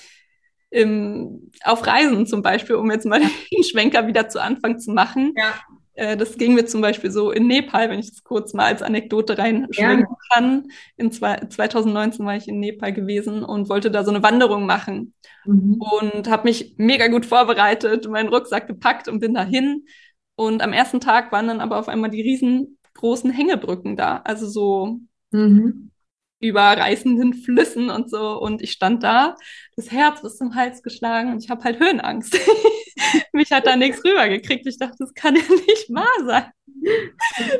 [0.69, 3.19] im, auf Reisen zum Beispiel, um jetzt mal
[3.51, 5.33] den Schwenker wieder zu Anfang zu machen.
[5.35, 5.53] Ja.
[5.99, 8.81] Äh, das ging mir zum Beispiel so in Nepal, wenn ich das kurz mal als
[8.81, 10.33] Anekdote reinschwenken ja.
[10.33, 10.67] kann.
[10.95, 15.13] In zwei, 2019 war ich in Nepal gewesen und wollte da so eine Wanderung machen.
[15.45, 15.81] Mhm.
[15.81, 19.87] Und habe mich mega gut vorbereitet, meinen Rucksack gepackt und bin dahin.
[20.35, 24.21] Und am ersten Tag waren dann aber auf einmal die riesengroßen Hängebrücken da.
[24.23, 24.99] Also so
[25.31, 25.91] mhm
[26.39, 28.39] über reißenden Flüssen und so.
[28.39, 29.35] Und ich stand da,
[29.75, 32.37] das Herz bis zum Hals geschlagen und ich habe halt Höhenangst.
[33.33, 34.65] Mich hat da nichts rübergekriegt.
[34.65, 36.51] Ich dachte, das kann ja nicht wahr sein.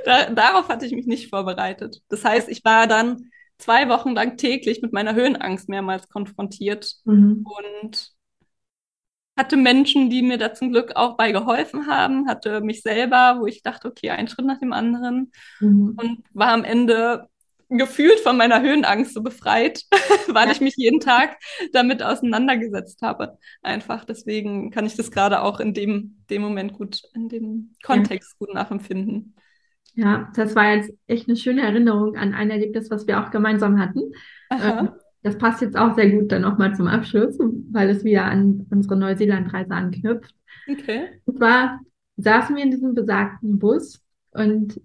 [0.06, 2.02] Da, darauf hatte ich mich nicht vorbereitet.
[2.10, 7.46] Das heißt, ich war dann zwei Wochen lang täglich mit meiner Höhenangst mehrmals konfrontiert mhm.
[7.46, 8.14] und
[9.38, 13.46] hatte Menschen, die mir da zum Glück auch bei geholfen haben, hatte mich selber, wo
[13.46, 15.98] ich dachte, okay, ein Schritt nach dem anderen mhm.
[15.98, 17.28] und war am Ende
[17.70, 19.84] gefühlt von meiner Höhenangst so befreit,
[20.28, 20.52] weil ja.
[20.52, 21.38] ich mich jeden Tag
[21.72, 23.38] damit auseinandergesetzt habe.
[23.62, 28.34] Einfach deswegen kann ich das gerade auch in dem, dem Moment gut, in dem Kontext
[28.34, 28.46] ja.
[28.46, 29.36] gut nachempfinden.
[29.94, 33.80] Ja, das war jetzt echt eine schöne Erinnerung an ein Erlebnis, was wir auch gemeinsam
[33.80, 34.14] hatten.
[34.52, 34.90] Ähm,
[35.24, 37.38] das passt jetzt auch sehr gut dann nochmal zum Abschluss,
[37.72, 40.34] weil es wieder an unsere Neuseeland-Reise anknüpft.
[40.68, 41.22] Okay.
[41.26, 41.82] Und zwar
[42.18, 44.02] saßen wir in diesem besagten Bus
[44.32, 44.80] und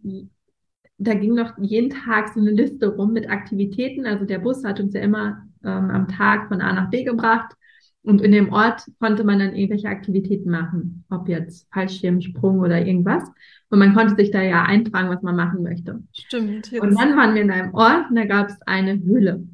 [1.07, 4.07] da ging noch jeden Tag so eine Liste rum mit Aktivitäten.
[4.07, 7.55] Also der Bus hat uns ja immer ähm, am Tag von A nach B gebracht.
[8.03, 13.23] Und in dem Ort konnte man dann irgendwelche Aktivitäten machen, ob jetzt Fallschirmsprung oder irgendwas.
[13.71, 16.03] Und man konnte sich da ja eintragen, was man machen möchte.
[16.13, 16.71] Stimmt.
[16.71, 16.83] Jetzt.
[16.83, 19.47] Und dann waren wir in einem Ort und da gab es eine Höhle.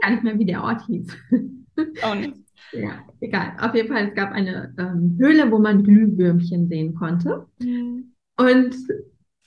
[0.00, 1.16] Gar nicht mehr, wie der Ort hieß.
[2.02, 2.34] Auch nicht.
[2.72, 3.52] Ja, egal.
[3.60, 7.46] Auf jeden Fall, es gab eine ähm, Höhle, wo man Glühwürmchen sehen konnte.
[7.60, 8.12] Mhm.
[8.36, 8.74] Und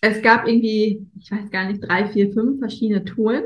[0.01, 3.43] es gab irgendwie, ich weiß gar nicht, drei, vier, fünf verschiedene Touren.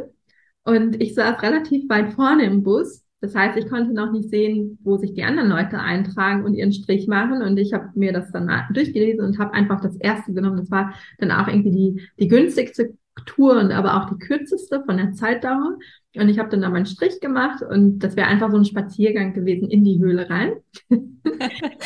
[0.63, 3.03] Und ich saß relativ weit vorne im Bus.
[3.19, 6.73] Das heißt, ich konnte noch nicht sehen, wo sich die anderen Leute eintragen und ihren
[6.73, 7.41] Strich machen.
[7.41, 10.57] Und ich habe mir das dann durchgelesen und habe einfach das erste genommen.
[10.57, 12.95] Das war dann auch irgendwie die, die günstigste
[13.25, 15.77] Tour und aber auch die kürzeste von der Zeitdauer.
[16.15, 19.33] Und ich habe dann da meinen Strich gemacht und das wäre einfach so ein Spaziergang
[19.33, 20.53] gewesen in die Höhle rein.
[20.89, 21.21] und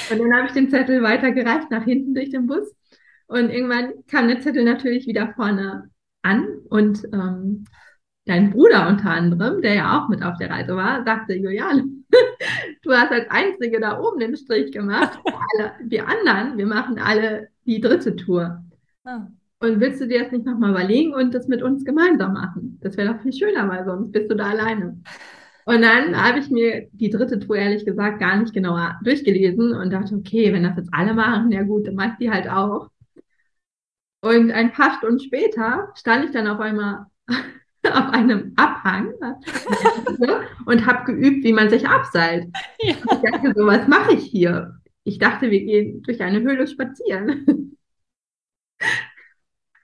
[0.09, 2.73] dann habe ich den Zettel weitergereicht nach hinten durch den Bus.
[3.27, 5.89] Und irgendwann kam der Zettel natürlich wieder vorne
[6.21, 7.65] an und ähm,
[8.25, 12.05] dein Bruder unter anderem, der ja auch mit auf der Reise war, sagte, Julian,
[12.83, 15.19] du hast als Einzige da oben den Strich gemacht.
[15.25, 18.63] Alle, wir anderen, wir machen alle die dritte Tour.
[19.03, 19.27] Ah.
[19.59, 22.79] Und willst du dir das nicht nochmal überlegen und das mit uns gemeinsam machen?
[22.81, 25.01] Das wäre doch viel schöner, weil sonst bist du da alleine.
[25.65, 29.91] Und dann habe ich mir die dritte Tour ehrlich gesagt gar nicht genauer durchgelesen und
[29.91, 32.89] dachte, okay, wenn das jetzt alle machen, ja gut, dann mach ich die halt auch.
[34.25, 39.13] Und ein paar Stunden später stand ich dann auf einmal auf einem Abhang
[40.65, 42.47] und habe geübt, wie man sich abseilt.
[42.79, 42.95] Ja.
[42.95, 44.81] Ich dachte so, was mache ich hier?
[45.03, 47.77] Ich dachte, wir gehen durch eine Höhle spazieren.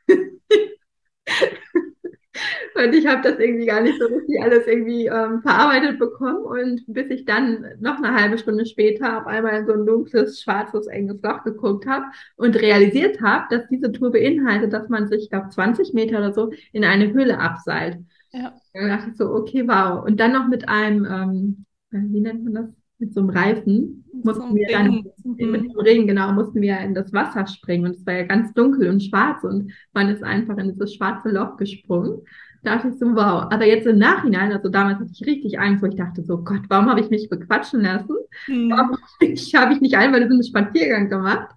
[2.76, 6.44] Und ich habe das irgendwie gar nicht so richtig alles irgendwie ähm, verarbeitet bekommen.
[6.44, 10.42] Und bis ich dann noch eine halbe Stunde später auf einmal in so ein dunkles,
[10.42, 12.06] schwarzes, enges Loch geguckt habe
[12.38, 16.34] und realisiert habe, dass diese Tour beinhaltet, dass man sich, ich glaube, 20 Meter oder
[16.34, 17.98] so in eine Höhle abseilt.
[18.32, 18.54] Ja.
[18.74, 20.06] Dann dachte ich so, okay, wow.
[20.06, 22.81] Und dann noch mit einem, ähm, wie nennt man das?
[23.02, 25.52] Mit so einem Reifen mussten so wir dann mhm.
[25.52, 27.86] mit dem Regen, genau, mussten wir in das Wasser springen.
[27.86, 31.30] Und es war ja ganz dunkel und schwarz und man ist einfach in dieses schwarze
[31.30, 32.22] Loch gesprungen
[32.64, 33.48] dachte ich so, wow.
[33.50, 36.62] Aber jetzt im Nachhinein, also damals hatte ich richtig Angst, wo ich dachte so, Gott,
[36.70, 38.16] warum habe ich mich bequatschen lassen?
[38.48, 38.72] Mhm.
[38.72, 38.98] Warum
[39.56, 41.56] habe ich nicht einmal diesen Spaziergang gemacht?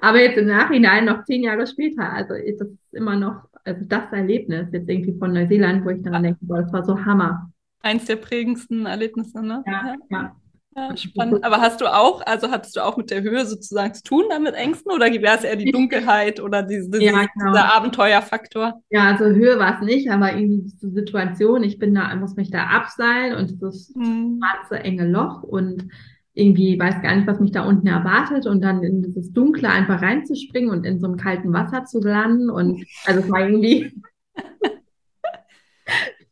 [0.00, 4.10] Aber jetzt im Nachhinein, noch zehn Jahre später, also ist das immer noch, also das
[4.12, 7.52] Erlebnis jetzt irgendwie von Neuseeland, wo ich daran denke, boah, das war so Hammer.
[7.82, 9.62] Eins der prägendsten Erlebnisse, ne?
[9.66, 10.36] Ja, ja.
[10.76, 11.42] Ja, spannend.
[11.42, 14.54] Aber hast du auch, also hattest du auch mit der Höhe sozusagen zu tun damit
[14.54, 17.52] Ängsten oder wäre es eher die Dunkelheit oder diese, diese, ja, genau.
[17.52, 18.80] dieser Abenteuerfaktor?
[18.88, 22.52] Ja, also Höhe war es nicht, aber irgendwie diese Situation, ich bin da, muss mich
[22.52, 24.38] da abseilen und das mhm.
[24.38, 25.88] schwarze enge Loch und
[26.34, 30.00] irgendwie weiß gar nicht, was mich da unten erwartet und dann in dieses Dunkle einfach
[30.00, 33.92] reinzuspringen und in so einem kalten Wasser zu landen und also es war irgendwie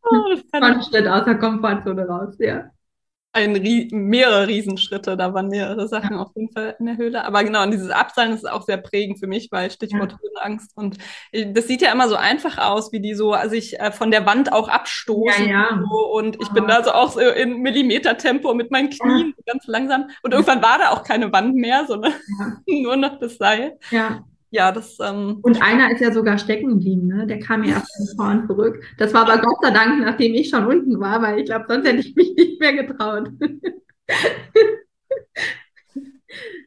[0.02, 2.70] oh, ein Schritt aus der Komfortzone raus, ja
[3.32, 3.52] ein,
[3.90, 6.22] mehrere Riesenschritte, da waren mehrere Sachen ja.
[6.22, 7.24] auf jeden Fall in der Höhle.
[7.24, 10.18] Aber genau, und dieses Abseilen ist auch sehr prägend für mich, weil Stichwort ja.
[10.18, 10.76] Höhenangst.
[10.76, 10.98] Und
[11.32, 14.52] das sieht ja immer so einfach aus, wie die so sich äh, von der Wand
[14.52, 15.46] auch abstoßen.
[15.46, 15.84] Ja, ja.
[15.88, 16.06] So.
[16.12, 20.08] Und ich bin da so auch so in Millimeter-Tempo mit meinen Knien ganz langsam.
[20.22, 22.14] Und irgendwann war da auch keine Wand mehr, sondern
[22.66, 23.78] nur noch das Seil.
[23.90, 24.24] Ja.
[24.50, 24.98] Ja, das.
[25.00, 27.26] Ähm, und einer ist ja sogar stecken geblieben, ne?
[27.26, 28.82] Der kam ja erst von vorn zurück.
[28.96, 31.86] Das war aber Gott sei Dank, nachdem ich schon unten war, weil ich glaube, sonst
[31.86, 33.30] hätte ich mich nicht mehr getraut.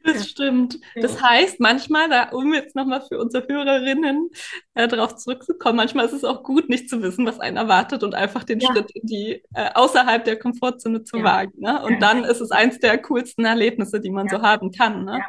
[0.04, 0.22] Das ja.
[0.24, 0.78] stimmt.
[0.94, 1.02] Ja.
[1.02, 4.30] Das heißt, manchmal, da, um jetzt nochmal für unsere Hörerinnen
[4.74, 8.14] äh, darauf zurückzukommen, manchmal ist es auch gut, nicht zu wissen, was einen erwartet und
[8.14, 8.72] einfach den ja.
[8.72, 11.52] Schritt in die äh, außerhalb der Komfortzone zu wagen.
[11.58, 11.82] Ne?
[11.84, 15.04] Und dann ist es eins der coolsten Erlebnisse, die man so haben kann.
[15.04, 15.20] Ne?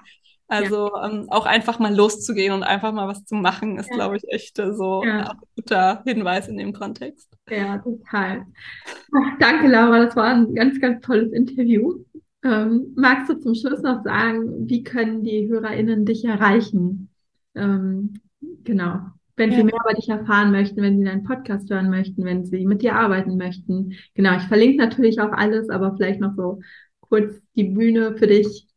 [0.53, 4.23] Also ähm, auch einfach mal loszugehen und einfach mal was zu machen, ist, glaube ich,
[4.27, 7.27] echt äh, so ein guter Hinweis in dem Kontext.
[7.49, 8.45] Ja, total.
[9.15, 10.05] Ach, danke, Laura.
[10.05, 12.03] Das war ein ganz, ganz tolles Interview.
[12.43, 17.09] Ähm, magst du zum Schluss noch sagen, wie können die HörerInnen dich erreichen?
[17.55, 18.13] Ähm,
[18.63, 18.99] genau.
[19.35, 19.57] Wenn ja.
[19.57, 22.83] sie mehr über dich erfahren möchten, wenn sie deinen Podcast hören möchten, wenn sie mit
[22.83, 23.93] dir arbeiten möchten.
[24.13, 26.59] Genau, ich verlinke natürlich auch alles, aber vielleicht noch so
[26.99, 28.67] kurz die Bühne für dich.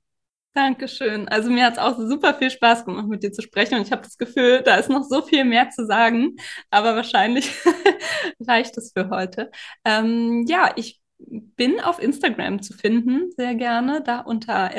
[0.56, 1.28] Dankeschön.
[1.28, 3.74] Also mir hat es auch super viel Spaß gemacht, mit dir zu sprechen.
[3.74, 6.36] Und ich habe das Gefühl, da ist noch so viel mehr zu sagen.
[6.70, 7.52] Aber wahrscheinlich
[8.40, 9.50] reicht es für heute.
[9.84, 14.70] Ähm, ja, ich bin auf Instagram zu finden, sehr gerne, da unter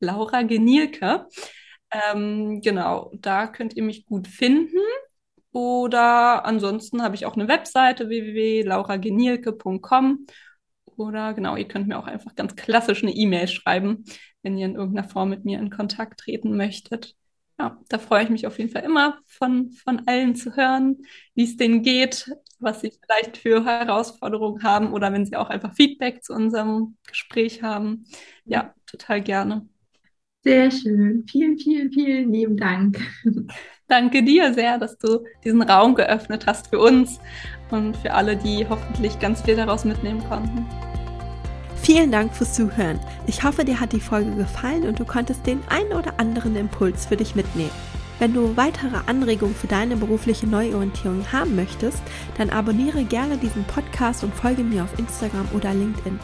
[0.00, 1.26] Laura Genielke.
[1.90, 4.78] Ähm, genau, da könnt ihr mich gut finden.
[5.52, 10.26] Oder ansonsten habe ich auch eine Webseite www.lauragenielke.com.
[10.96, 14.04] Oder genau, ihr könnt mir auch einfach ganz klassisch eine E-Mail schreiben,
[14.42, 17.16] wenn ihr in irgendeiner Form mit mir in Kontakt treten möchtet
[17.58, 20.98] ja, da freue ich mich auf jeden Fall immer von, von allen zu hören,
[21.34, 25.74] wie es denen geht, was sie vielleicht für Herausforderungen haben oder wenn sie auch einfach
[25.74, 28.06] Feedback zu unserem Gespräch haben.
[28.44, 29.68] Ja, total gerne.
[30.46, 31.24] Sehr schön.
[31.28, 33.00] Vielen, vielen, vielen lieben Dank.
[33.88, 37.18] Danke dir sehr, dass du diesen Raum geöffnet hast für uns
[37.72, 40.64] und für alle, die hoffentlich ganz viel daraus mitnehmen konnten.
[41.82, 43.00] Vielen Dank fürs Zuhören.
[43.26, 47.06] Ich hoffe, dir hat die Folge gefallen und du konntest den ein oder anderen Impuls
[47.06, 47.72] für dich mitnehmen.
[48.20, 52.02] Wenn du weitere Anregungen für deine berufliche Neuorientierung haben möchtest,
[52.38, 56.20] dann abonniere gerne diesen Podcast und folge mir auf Instagram oder LinkedIn.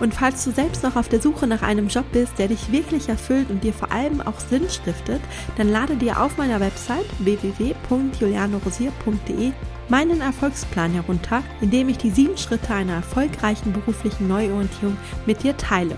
[0.00, 3.08] Und falls du selbst noch auf der Suche nach einem Job bist, der dich wirklich
[3.08, 5.20] erfüllt und dir vor allem auch Sinn stiftet,
[5.56, 9.52] dann lade dir auf meiner Website www.julianorosier.de
[9.88, 15.56] meinen Erfolgsplan herunter, in dem ich die sieben Schritte einer erfolgreichen beruflichen Neuorientierung mit dir
[15.56, 15.96] teile.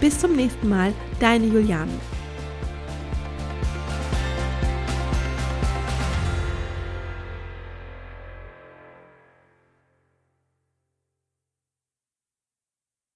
[0.00, 1.92] Bis zum nächsten Mal, deine Juliane.